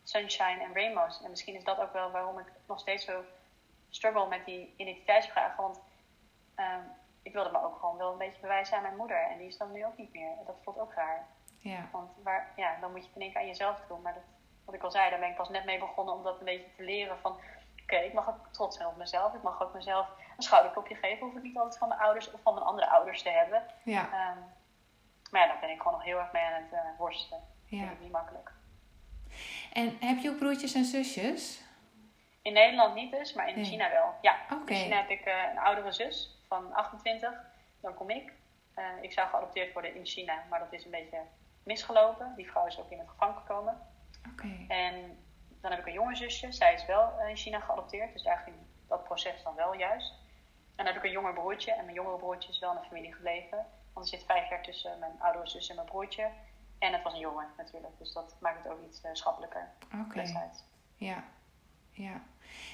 [0.03, 1.23] sunshine en rainbows.
[1.23, 3.25] En misschien is dat ook wel waarom ik nog steeds zo
[3.91, 5.63] struggle met die identiteitsvragen.
[5.63, 5.81] Want
[6.57, 9.23] um, ik wilde me ook gewoon wel een beetje bewijzen aan mijn moeder.
[9.31, 10.31] En die is dan nu ook niet meer.
[10.47, 11.27] Dat voelt ook raar.
[11.59, 11.89] Ja.
[11.93, 14.03] Want waar, ja, dan moet je het in één keer aan jezelf doen.
[14.03, 14.23] Maar dat,
[14.65, 16.77] wat ik al zei, daar ben ik pas net mee begonnen om dat een beetje
[16.77, 17.39] te leren van...
[17.93, 19.35] Oké, ik mag ook trots zijn op mezelf.
[19.35, 21.27] Ik mag ook mezelf een schouderklopje geven.
[21.27, 23.63] Hoef ik niet altijd van mijn ouders of van mijn andere ouders te hebben.
[23.85, 24.05] Ja.
[24.05, 24.39] Ehm,
[25.31, 27.41] maar ja, daar ben ik gewoon nog heel erg mee aan het uh, worstelen.
[27.65, 27.79] Ja.
[27.79, 28.53] Vind ik niet makkelijk.
[29.73, 31.63] En heb je ook broertjes en zusjes?
[32.43, 33.65] In Nederland niet dus, maar in Nee.
[33.65, 34.15] China wel.
[34.21, 34.73] Ja, Oké.
[34.73, 37.33] in China heb ik eh, een oudere zus van 28.
[37.81, 38.33] Dan kom ik.
[38.75, 41.21] Eh, ik zou geadopteerd worden in China, maar dat is een beetje
[41.63, 42.33] misgelopen.
[42.37, 43.81] Die vrouw is ook in het gevangen gekomen.
[44.33, 44.65] Oké.
[44.69, 45.25] En
[45.61, 46.53] dan heb ik een jonge zusje.
[46.53, 48.57] Zij is wel eh, in China geadopteerd, dus daar ging
[48.89, 50.13] dat proces dan wel juist.
[50.77, 51.73] En dan heb ik een jonger broertje.
[51.73, 53.67] En mijn jongere broertje is wel in de familie gebleven.
[53.93, 56.29] Want er zit vijf jaar tussen mijn oudere zus en mijn broertje.
[56.79, 59.69] En het was een jongen natuurlijk, dus dat maakt het ook iets eh, schappelijker
[60.07, 60.25] Oké.
[60.97, 61.25] Ja.
[61.91, 62.21] Ja.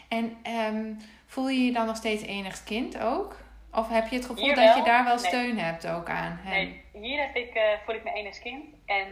[0.08, 0.94] En ehm,
[1.26, 3.36] voel je je dan nog steeds enigst kind ook?
[3.72, 5.24] Of heb je het gevoel dat je daar wel Nee.
[5.24, 6.52] steun hebt ook aan hen?
[6.52, 8.64] Nee, hier heb ik, eh, voel ik me als kind.
[8.84, 9.06] En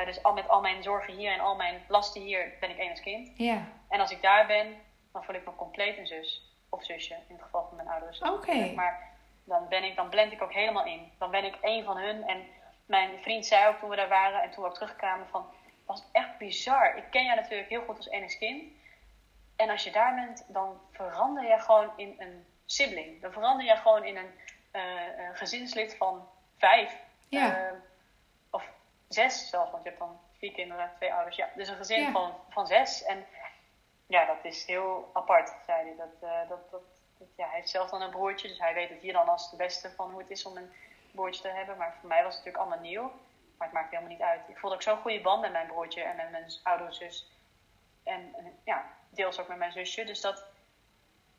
[0.00, 2.78] eh, dus al met al mijn zorgen hier en al mijn lasten hier ben ik
[2.78, 3.30] één als kind.
[3.34, 3.66] Ja.
[3.88, 4.76] En als ik daar ben,
[5.12, 6.42] dan voel ik me compleet een zus.
[6.68, 8.20] Of zusje, in het geval van mijn ouders.
[8.20, 8.72] Oké.
[8.74, 9.10] Maar
[9.44, 11.12] dan, ben ik, dan blend ik ook helemaal in.
[11.18, 12.26] Dan ben ik één van hun.
[12.26, 12.46] En
[12.86, 15.46] mijn vriend zei ook toen we daar waren en toen we ook terugkwamen van...
[15.62, 16.96] Het was echt bizar.
[16.96, 18.62] Ik ken jou natuurlijk heel goed als één als kind.
[19.56, 23.20] En als je daar bent, dan verander je gewoon in een sibling.
[23.20, 24.30] Dan verander je gewoon in een,
[24.70, 26.96] eh, een gezinslid van vijf.
[27.28, 27.56] Ja.
[27.56, 27.72] Eh,
[29.08, 31.36] zes zelfs, want je hebt dan vier kinderen, twee ouders.
[31.36, 32.10] Ja, dus een gezin Ja.
[32.10, 33.02] van, van zes.
[33.02, 33.26] En
[34.06, 35.96] ja, dat is heel apart, zei hij.
[35.96, 36.82] Dat, eh, dat, dat,
[37.18, 39.50] dat- ja, hij heeft zelf dan een broertje, dus hij weet het hier dan als
[39.50, 40.72] de beste van hoe het is om een
[41.10, 41.76] broertje te hebben.
[41.76, 43.12] Maar voor mij was het natuurlijk allemaal nieuw.
[43.56, 44.40] Maar het maakt helemaal niet uit.
[44.48, 47.30] Ik voelde ook zo'n goede band met mijn broertje en met mijn oudere zus.
[48.04, 50.04] En, en ja, deels ook met mijn zusje.
[50.04, 50.44] Dus dat,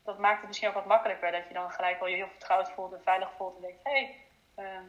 [0.04, 1.32] dat maakt het misschien ook wat makkelijker.
[1.32, 3.54] Dat je dan gelijk wel je heel vertrouwd voelt en veilig voelt.
[3.56, 4.16] En denkt, hé, hey,
[4.54, 4.84] ehm,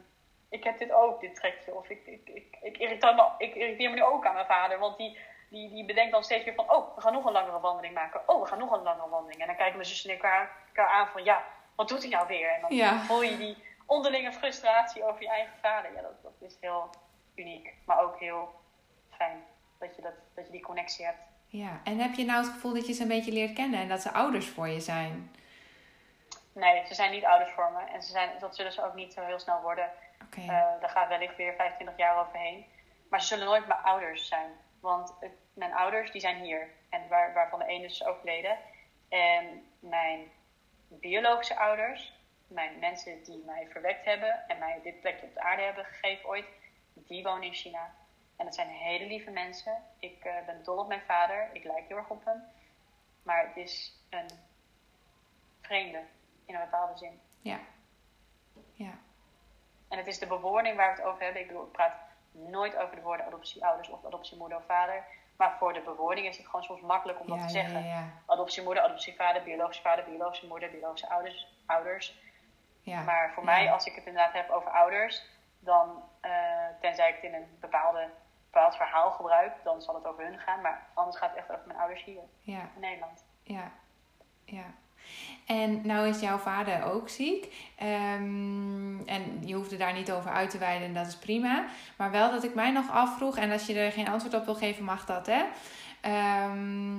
[0.52, 1.74] ik heb dit ook, dit trekje.
[1.76, 4.80] Of ik, ik, ik, ik, irriteer me, ik irriteer me nu ook aan mijn vader.
[4.80, 5.18] Want die,
[5.49, 8.22] die, die bedenkt dan steeds weer van, oh, we gaan nog een langere wandeling maken.
[8.30, 9.41] Oh, we gaan nog een langere wandeling.
[9.41, 11.43] En dan kijken mijn zus en ik elkaar, elkaar aan van, ja,
[11.76, 12.49] wat doet hij nou weer?
[12.49, 12.99] En dan Ja.
[12.99, 15.93] voel je die onderlinge frustratie over je eigen vader.
[15.93, 16.89] Ja, dat, dat is heel
[17.36, 17.74] uniek.
[17.86, 18.49] Maar ook heel
[19.18, 19.43] fijn
[19.80, 21.20] dat je, dat, dat je die connectie hebt.
[21.47, 21.82] Ja.
[21.84, 24.02] En heb je nou het gevoel dat je ze een beetje leert kennen en dat
[24.02, 25.36] ze ouders voor je zijn?
[26.54, 27.91] Nee, ze zijn niet ouders voor me.
[27.93, 29.91] En ze zijn, dat zullen ze ook niet zo heel snel worden.
[30.36, 30.48] Eh,
[30.80, 32.66] daar gaat wellicht weer 25 jaar overheen.
[33.10, 34.52] Maar ze zullen nooit mijn ouders zijn.
[34.80, 36.70] Want het- mijn ouders die zijn hier.
[36.90, 38.58] En waar, waarvan de ene is overleden.
[39.10, 40.32] En mijn
[40.88, 42.14] biologische ouders,
[42.48, 46.30] mijn mensen die mij verwekt hebben en mij dit plekje op de aarde hebben gegeven
[46.30, 46.46] ooit,
[46.94, 47.94] die wonen in China.
[48.38, 49.84] En dat zijn hele lieve mensen.
[50.00, 51.50] Ik eh, ben dol op mijn vader.
[51.54, 52.44] Ik lijk heel erg op hem.
[53.24, 54.30] Maar het is een
[55.62, 56.04] vreemde
[56.46, 57.20] in een bepaalde zin.
[57.42, 57.60] Ja.
[58.74, 58.94] Ja.
[59.92, 61.42] En het is de bewoording waar we het over hebben.
[61.42, 61.94] Ik bedoel, ik praat
[62.32, 65.04] nooit over de woorden adoptieouders of adoptiemoeder of vader.
[65.38, 67.86] Maar voor de bewoording is het gewoon soms makkelijk om dat Ja, te ja, zeggen.
[67.86, 68.10] ja.
[68.26, 71.48] Adoptiemoeder, adoptievader, biologische vader, biologische moeder, biologische ouders.
[71.66, 72.20] ouders.
[72.82, 73.02] Ja.
[73.04, 75.26] Maar voor mij, als ik het inderdaad heb over ouders,
[75.60, 76.32] dan, eh,
[76.82, 78.10] tenzij ik het in een bepaalde,
[78.46, 80.62] bepaald verhaal gebruik, dan zal het over hun gaan.
[80.62, 83.26] Maar anders gaat het echt over mijn ouders hier in Nederland.
[83.44, 83.72] Ja,
[84.46, 84.66] ja.
[85.45, 87.53] En nou is jouw vader ook ziek.
[87.76, 91.66] Ehm, en je hoefde daar niet over uit te wijden en dat is prima.
[91.97, 94.55] Maar wel dat ik mij nog afvroeg, en als je er geen antwoord op wil
[94.55, 95.43] geven, mag dat hè.
[96.01, 96.97] Ehm,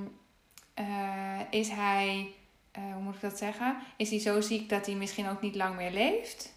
[0.74, 2.32] eh, is hij,
[2.72, 3.76] eh, hoe moet ik dat zeggen?
[3.96, 6.52] Is hij zo ziek dat hij misschien ook niet lang meer leeft?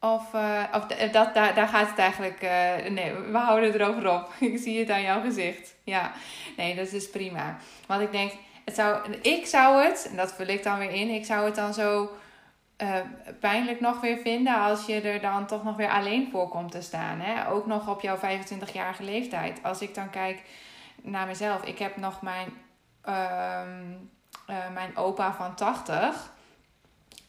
[0.00, 2.40] Of, eh, of dat, daar, daar gaat het eigenlijk.
[2.90, 4.32] nee, we houden het erover op.
[4.52, 5.74] Ik zie het aan jouw gezicht.
[5.84, 6.12] Ja,
[6.56, 7.58] nee, dat is prima.
[7.86, 8.32] Want ik denk,
[8.74, 11.74] zou, ik zou het, en dat vul ik dan weer in, ik zou het dan
[11.74, 12.10] zo
[12.76, 12.94] eh,
[13.40, 16.80] pijnlijk nog weer vinden als je er dan toch nog weer alleen voor komt te
[16.80, 17.20] staan.
[17.20, 17.50] Hè?
[17.50, 19.62] Ook nog op jouw 25-jarige leeftijd.
[19.62, 20.42] Als ik dan kijk
[21.02, 22.48] naar mezelf, ik heb nog mijn,
[23.02, 23.92] ehm,
[24.46, 26.34] eh, mijn opa van 80.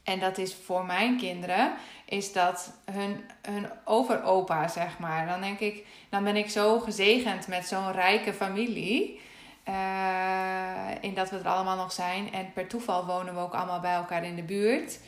[0.03, 1.73] En dat is voor mijn kinderen,
[2.05, 5.27] is dat hun, hun overopa, zeg maar.
[5.27, 9.21] Dan denk ik, dan ben ik zo gezegend met zo'n rijke familie.
[9.67, 12.33] Eh, in dat we er allemaal nog zijn.
[12.33, 14.99] En per toeval wonen we ook allemaal bij elkaar in de buurt.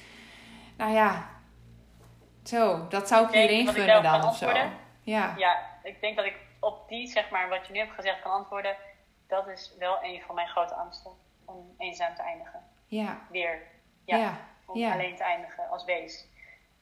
[0.78, 1.30] Nou ja,
[2.44, 4.52] zo, dat zou ik ik gunnen daarop dan of zo.
[5.04, 8.22] Ja, Ja, ik denk dat ik op die, zeg maar, wat je nu hebt gezegd
[8.22, 8.76] kan antwoorden.
[9.28, 11.12] Dat is wel een van mijn grote angsten.
[11.46, 12.64] Om eenzaam te eindigen.
[12.88, 13.62] ja, Weer.
[14.06, 14.94] ja, om ja.
[14.94, 16.26] alleen te eindigen als wees.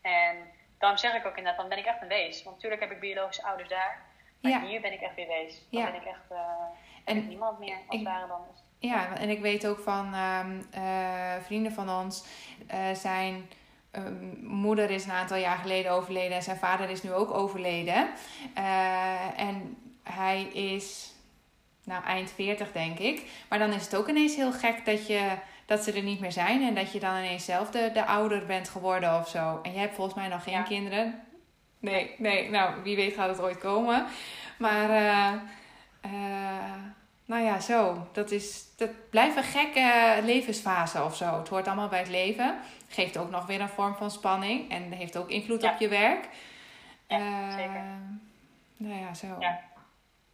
[0.02, 0.38] En
[0.78, 2.44] daarom zeg ik ook inderdaad, dan ben ik echt een wees.
[2.44, 4.06] Want natuurlijk heb ik biologische ouders daar.
[4.42, 5.68] Maar hier ben ik echt weer wees.
[5.72, 5.92] Dan Ja.
[5.92, 6.38] ben ik echt eh,
[7.08, 8.40] En niemand meer als ik- dan.
[8.80, 10.84] Ja, en ik weet ook van ehm, eh,
[11.46, 12.24] vrienden van ons
[12.68, 13.50] eh, zijn
[14.42, 18.08] moeder is een aantal jaar geleden overleden en zijn vader is nu ook overleden.
[19.36, 21.14] en hij is
[21.84, 23.22] nou, eind 40 denk ik.
[23.50, 25.30] Maar dan is het ook ineens heel gek dat, je,
[25.66, 26.62] dat ze er niet meer zijn.
[26.68, 29.60] En dat je dan ineens zelf de, de ouder bent geworden of zo.
[29.64, 31.22] En jij hebt volgens mij nog geen kinderen.
[31.80, 34.06] Nee, nee, nou, wie weet gaat het ooit komen.
[34.58, 35.42] Maar, uh,
[36.06, 36.12] uh,
[37.26, 38.08] nou ja, zo.
[38.12, 41.38] Dat, is, dat blijft een gekke levensfase of zo.
[41.38, 42.60] Het hoort allemaal bij het leven.
[42.88, 44.72] Geeft ook nog weer een vorm van spanning.
[44.72, 46.30] En heeft ook invloed op je werk.
[47.08, 47.84] Ja, uh, zeker.
[48.78, 49.28] Nou ja, zo.
[49.40, 49.68] Ja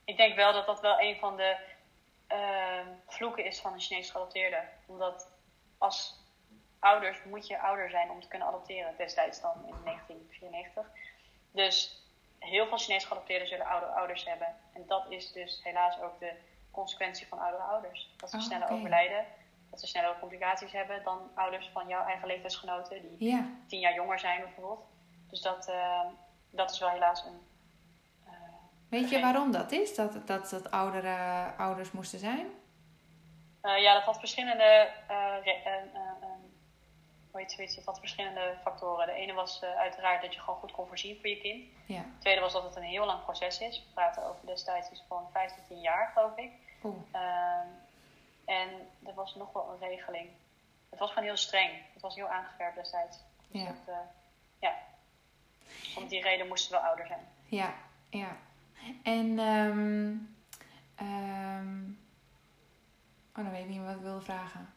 [0.06, 1.58] ik denk wel dat dat wel een van de
[2.32, 4.64] uh, vloeken is van een Chinees geadopteerde.
[4.86, 5.32] Omdat
[5.78, 6.20] als
[6.80, 8.94] ouders moet je ouder zijn om te kunnen adopteren.
[8.98, 10.86] Destijds dan in 1994.
[11.52, 12.03] Dus
[12.44, 14.48] heel veel Chinees geadopteerden zullen oude ouders hebben.
[14.74, 16.32] En dat is dus helaas ook de
[16.72, 18.10] consequentie van oudere ouders.
[18.18, 19.26] Dat ze oh, sneller overlijden.
[19.70, 23.18] Dat ze sneller complicaties hebben dan ouders van jouw eigen leeftijdsgenoten.
[23.18, 24.86] Die tien jaar jonger zijn bijvoorbeeld.
[25.30, 26.02] Dus dat, uh,
[26.50, 27.42] dat is wel helaas een
[28.94, 29.96] Weet je waarom dat is?
[29.96, 31.16] Dat, dat, dat oudere
[31.58, 32.46] ouders moesten zijn?
[33.64, 34.90] Uh, ja, dat had verschillende,
[37.34, 39.06] zoiets, dat had verschillende factoren.
[39.06, 41.64] De ene was uiteraard dat je gewoon goed kon voorzien voor je kind.
[41.86, 42.02] Ja.
[42.02, 43.80] De tweede was dat het een heel lang proces is.
[43.80, 46.52] We praten over destijds iets van 5 tot 10 jaar, geloof ik.
[47.12, 47.68] Ehm,
[48.46, 48.70] en
[49.06, 50.30] er was nog wel een regeling.
[50.90, 51.72] Het was gewoon heel streng.
[51.94, 53.20] Het was heel aangewerkt destijds.
[53.48, 53.68] Dus ja.
[53.68, 53.96] Dat,
[54.60, 54.76] ja.
[55.96, 57.28] Om die reden moesten we ouder zijn.
[57.46, 57.74] Ja,
[58.10, 58.38] ja.
[59.04, 60.36] En, um,
[61.02, 62.00] um,
[63.36, 64.74] oh, dan weet ik niet meer wat ik wilde vragen.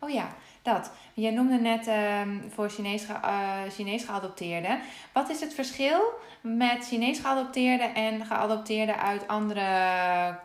[0.00, 0.28] Oh ja,
[0.62, 0.92] dat.
[1.14, 4.80] Jij noemde net um, voor Chinees, uh, Chinees geadopteerden.
[5.12, 6.00] Wat is het verschil
[6.40, 10.38] met Chinees geadopteerden en geadopteerden uit andere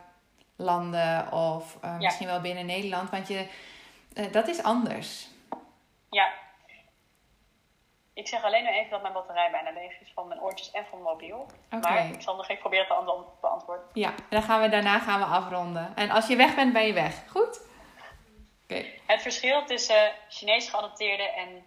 [0.55, 3.09] landen of uh, misschien wel binnen Nederland?
[3.09, 3.47] Want je,
[4.13, 5.27] uh, dat is anders.
[6.09, 6.27] Ja,
[8.15, 10.85] ik zeg alleen maar even dat mijn batterij bijna leeg is van mijn oortjes en
[10.89, 11.45] van mijn mobiel.
[11.69, 13.85] Maar ik zal nog even proberen te beantwoorden.
[13.93, 15.95] Ja, en dan gaan we daarna gaan we afronden.
[15.95, 17.23] En als je weg bent, ben je weg.
[17.29, 17.61] Goed?
[19.05, 21.65] Het verschil tussen Chinees geadopteerden en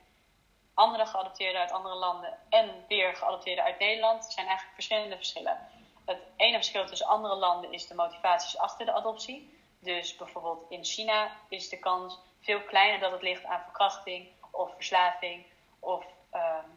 [0.74, 5.68] andere geadopteerden uit andere landen en weer geadopteerden uit Nederland zijn eigenlijk verschillende verschillen.
[6.05, 9.59] Het ene verschil tussen andere landen is de motivaties achter de adoptie.
[9.80, 14.74] Dus bijvoorbeeld in China is de kans veel kleiner dat het ligt aan verkrachting of
[14.74, 15.46] verslaving
[15.78, 16.68] of Ehm,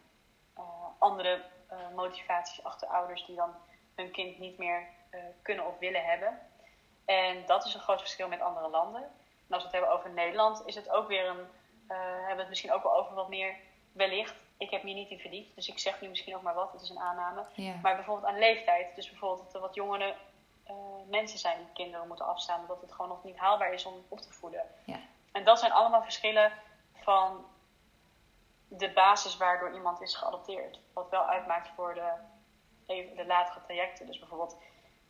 [0.53, 0.63] eh,
[0.97, 3.55] andere eh, motivaties achter ouders die dan
[3.95, 6.39] hun kind niet meer eh, kunnen of willen hebben.
[7.05, 9.11] En dat is een groot verschil met andere landen.
[9.51, 11.47] En als we het hebben over Nederland, is het ook weer een.
[11.87, 13.55] hebben we het misschien ook wel over wat meer
[13.91, 14.43] wellicht.
[14.57, 16.71] Ik heb me niet in verdiept, dus ik zeg nu misschien ook maar wat.
[16.71, 17.45] Het is een aanname.
[17.81, 18.95] Maar bijvoorbeeld aan leeftijd.
[18.95, 20.15] Dus bijvoorbeeld dat er wat jongere
[21.09, 22.65] mensen zijn die kinderen moeten afstaan.
[22.67, 24.65] Dat het gewoon nog niet haalbaar is om op te voeden.
[24.85, 24.99] Ja.
[25.31, 26.51] En dat zijn allemaal verschillen
[26.93, 27.45] van
[28.67, 30.79] de basis waardoor iemand is geadopteerd.
[30.93, 32.13] Wat wel uitmaakt voor de,
[33.15, 34.05] de latere trajecten.
[34.05, 34.57] Dus bijvoorbeeld,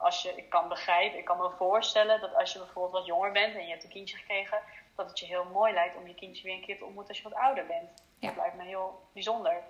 [0.02, 3.32] als je, ik kan begrijpen, ik kan me voorstellen dat als je bijvoorbeeld wat jonger
[3.32, 4.60] bent en je hebt een kindje gekregen,
[4.96, 7.22] dat het je heel mooi lijkt om je kindje weer een keer te ontmoeten als
[7.22, 8.04] je wat ouder bent.
[8.20, 8.28] Ja.
[8.28, 9.64] Dat lijkt me heel bijzonder.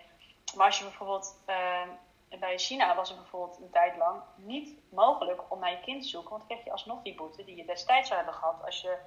[0.56, 5.42] Maar als je bijvoorbeeld, uh, bij China was het bijvoorbeeld een tijd lang niet mogelijk
[5.48, 7.66] om naar je kind te zoeken, want dan kreeg je alsnog die boete die je
[7.66, 8.98] destijds zou hebben gehad als je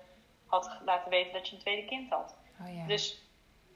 [0.46, 2.36] had laten weten dat je een tweede kind had.
[2.60, 2.86] Oh ja.
[2.86, 3.22] Dus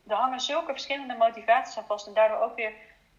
[0.07, 2.73] er hangen zulke verschillende motivaties aan vast en daardoor ook weer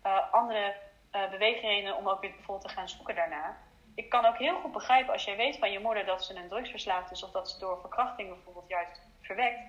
[0.06, 0.76] uh, andere
[1.12, 3.58] uh, beweegredenen om ook weer bijvoorbeeld te gaan zoeken daarna.
[3.96, 6.50] Ik kan ook heel goed begrijpen als jij weet van je moeder dat ze een
[6.50, 9.60] drugsverslaafd is of dat ze door verkrachting bijvoorbeeld juist verwekt,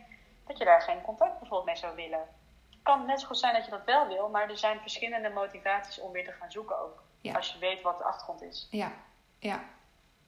[0.46, 2.26] dat je daar geen contact bijvoorbeeld mee zou willen.
[2.70, 5.30] Het kan net zo goed zijn dat je dat wel wil, maar er zijn verschillende
[5.30, 7.02] motivaties om weer te gaan zoeken ook.
[7.34, 8.68] Als je weet wat de achtergrond is.
[8.70, 8.92] Ja,
[9.38, 9.60] ja.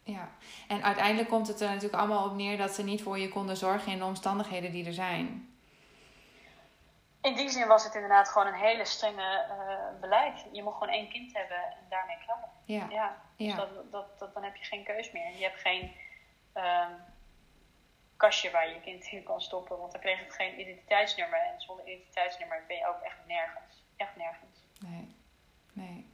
[0.04, 0.28] Ja,
[0.68, 3.56] en uiteindelijk komt het er natuurlijk allemaal op neer dat ze niet voor je konden
[3.56, 5.51] zorgen in de omstandigheden die er zijn
[7.22, 10.44] in die zin was het inderdaad gewoon een hele strenge uh, beleid.
[10.52, 12.48] Je mocht gewoon één kind hebben en daarmee klaar.
[12.64, 12.86] Ja.
[12.90, 13.16] ja.
[13.36, 15.36] Dus Dat, dat, dat, dan heb je geen keus meer.
[15.36, 15.92] Je hebt geen
[16.54, 16.96] um,
[18.16, 21.38] kastje waar je je kind in kan stoppen, want dan kreeg het geen identiteitsnummer.
[21.38, 23.84] En zonder identiteitsnummer ben je ook echt nergens.
[23.96, 24.58] Echt nergens.
[24.78, 25.14] Nee.
[25.72, 26.10] Nee.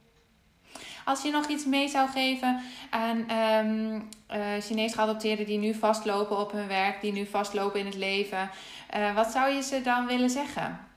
[1.05, 6.37] Als je nog iets mee zou geven aan um, uh, Chinees geadopteerden die nu vastlopen
[6.37, 8.49] op hun werk, die nu vastlopen in het leven,
[8.95, 10.88] uh, wat zou je ze dan willen zeggen?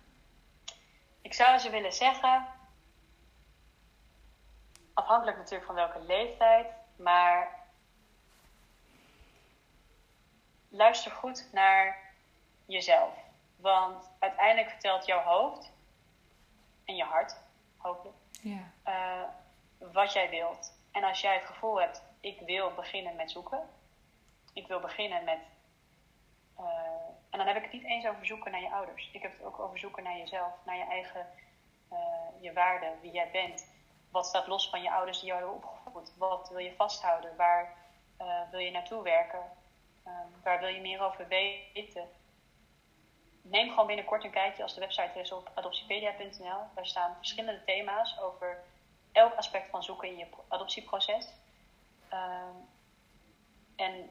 [1.23, 2.47] Ik zou ze willen zeggen,
[4.95, 6.67] afhankelijk natuurlijk van welke leeftijd,
[6.97, 7.61] maar
[10.69, 11.99] luister goed naar
[12.67, 13.15] jezelf.
[13.57, 15.73] Want uiteindelijk vertelt jouw hoofd
[16.85, 17.37] en je hart,
[17.77, 18.71] hopelijk, ja.
[18.87, 19.29] Uh,
[19.93, 20.73] wat jij wilt.
[20.91, 23.69] En als jij het gevoel hebt, ik wil beginnen met zoeken,
[24.53, 25.39] ik wil beginnen met
[26.59, 26.67] uh,
[27.33, 29.11] En dan heb ik het niet eens over zoeken naar je ouders.
[29.13, 31.27] Ik heb het ook over zoeken naar jezelf, naar je eigen
[31.93, 31.99] uh,
[32.41, 33.71] je waarde, wie jij bent.
[34.11, 36.13] Wat staat los van je ouders die jou hebben opgevoed?
[36.17, 37.37] Wat wil je vasthouden?
[37.37, 37.77] Waar
[38.21, 39.43] uh, wil je naartoe werken?
[40.07, 42.09] Um, waar wil je meer over weten?
[43.43, 46.61] Neem gewoon binnenkort een kijkje als de website is op adoptiepedia.nl.
[46.75, 48.63] Daar staan verschillende thema's over
[49.13, 51.33] elk aspect van zoeken in je adoptieproces.
[52.13, 52.69] Um,
[53.77, 54.11] en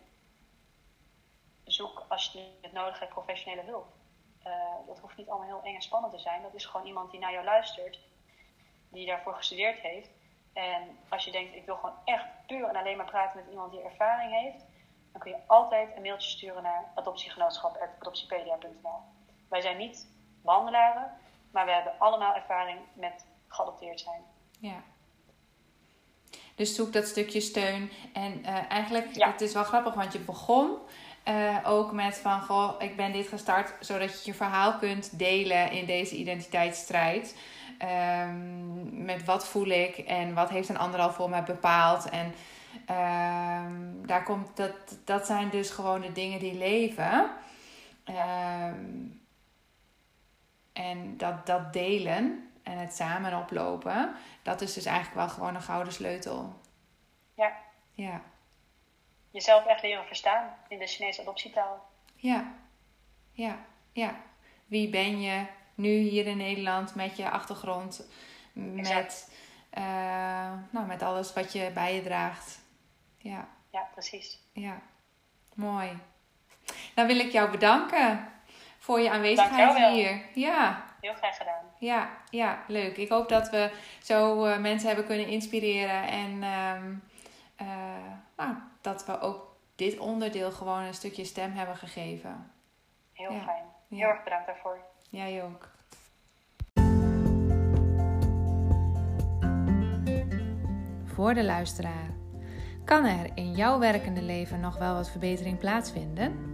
[1.64, 3.88] zoek als je het nodig hebt professionele hulp.
[4.48, 4.54] Uh,
[4.88, 6.42] dat hoeft niet allemaal heel eng en spannend te zijn.
[6.42, 8.00] Dat is gewoon iemand die naar jou luistert,
[8.90, 10.10] die daarvoor gestudeerd heeft.
[10.54, 13.72] En als je denkt, ik wil gewoon echt puur en alleen maar praten met iemand
[13.72, 14.66] die ervaring heeft,
[15.12, 19.00] dan kun je altijd een mailtje sturen naar adoptiegenootschap.adoptiepedia.nl.
[19.50, 20.08] Wij zijn niet
[20.44, 21.12] behandelaren,
[21.52, 24.22] maar we hebben allemaal ervaring met geadopteerd zijn.
[24.60, 24.84] Ja.
[26.56, 27.92] Dus zoek dat stukje steun.
[28.14, 29.32] En uh, eigenlijk, ja.
[29.32, 30.78] het is wel grappig, want je begon
[31.26, 35.72] uh, ook met van, goh, ik ben dit gestart zodat je je verhaal kunt delen
[35.72, 37.36] in deze identiteitsstrijd.
[38.28, 42.10] Um, met wat voel ik en wat heeft een ander al voor mij bepaald.
[42.10, 47.30] En um, daar komt, dat, dat zijn dus gewoon de dingen die leven.
[48.06, 49.22] Um,
[50.74, 55.62] en dat, dat delen en het samen oplopen, dat is dus eigenlijk wel gewoon een
[55.62, 56.60] gouden sleutel.
[57.36, 57.52] Ja.
[57.94, 58.22] Ja
[59.32, 61.90] jezelf echt leren verstaan in de Chinese adoptietaal.
[62.16, 62.54] Ja,
[63.32, 63.58] ja,
[63.92, 64.16] ja.
[64.66, 68.10] Wie ben je nu hier in Nederland met je achtergrond,
[68.54, 69.32] met,
[69.78, 72.60] uh, nou, met alles wat je bij je draagt?
[73.18, 73.48] Ja.
[73.72, 74.40] Ja, precies.
[74.54, 74.82] Ja,
[75.54, 76.00] mooi.
[76.96, 78.28] Dan wil ik jou bedanken
[78.78, 80.22] voor je aanwezigheid hier.
[80.34, 80.86] Ja.
[81.02, 81.66] Heel graag gedaan.
[81.80, 82.98] Ja, ja, leuk.
[82.98, 83.72] Ik hoop dat we
[84.04, 87.04] zo uh, mensen hebben kunnen inspireren en um,
[87.62, 88.48] uh,
[88.82, 92.52] dat we ook dit onderdeel gewoon een stukje stem hebben gegeven.
[93.14, 93.64] Heel fijn.
[93.90, 94.80] Heel erg bedankt daarvoor.
[95.10, 95.70] Jij ook.
[101.06, 102.10] Voor de luisteraar.
[102.86, 106.51] Kan er in jouw werkende leven nog wel wat verbetering plaatsvinden?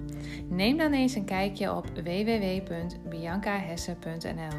[0.49, 4.57] Neem dan eens een kijkje op www.biancahesse.nl.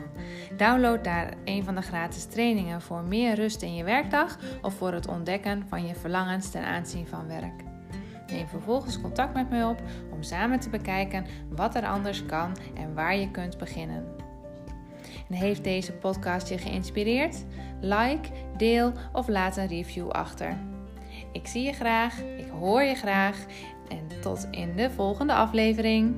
[0.56, 4.92] Download daar een van de gratis trainingen voor meer rust in je werkdag of voor
[4.92, 7.66] het ontdekken van je verlangens ten aanzien van werk.
[8.30, 9.82] Neem vervolgens contact met mij op
[10.12, 14.04] om samen te bekijken wat er anders kan en waar je kunt beginnen.
[15.28, 17.44] En heeft deze podcast je geïnspireerd?
[17.80, 20.56] Like, deel of laat een review achter.
[21.32, 23.44] Ik zie je graag, ik hoor je graag
[23.88, 26.14] en tot in de volgende aflevering.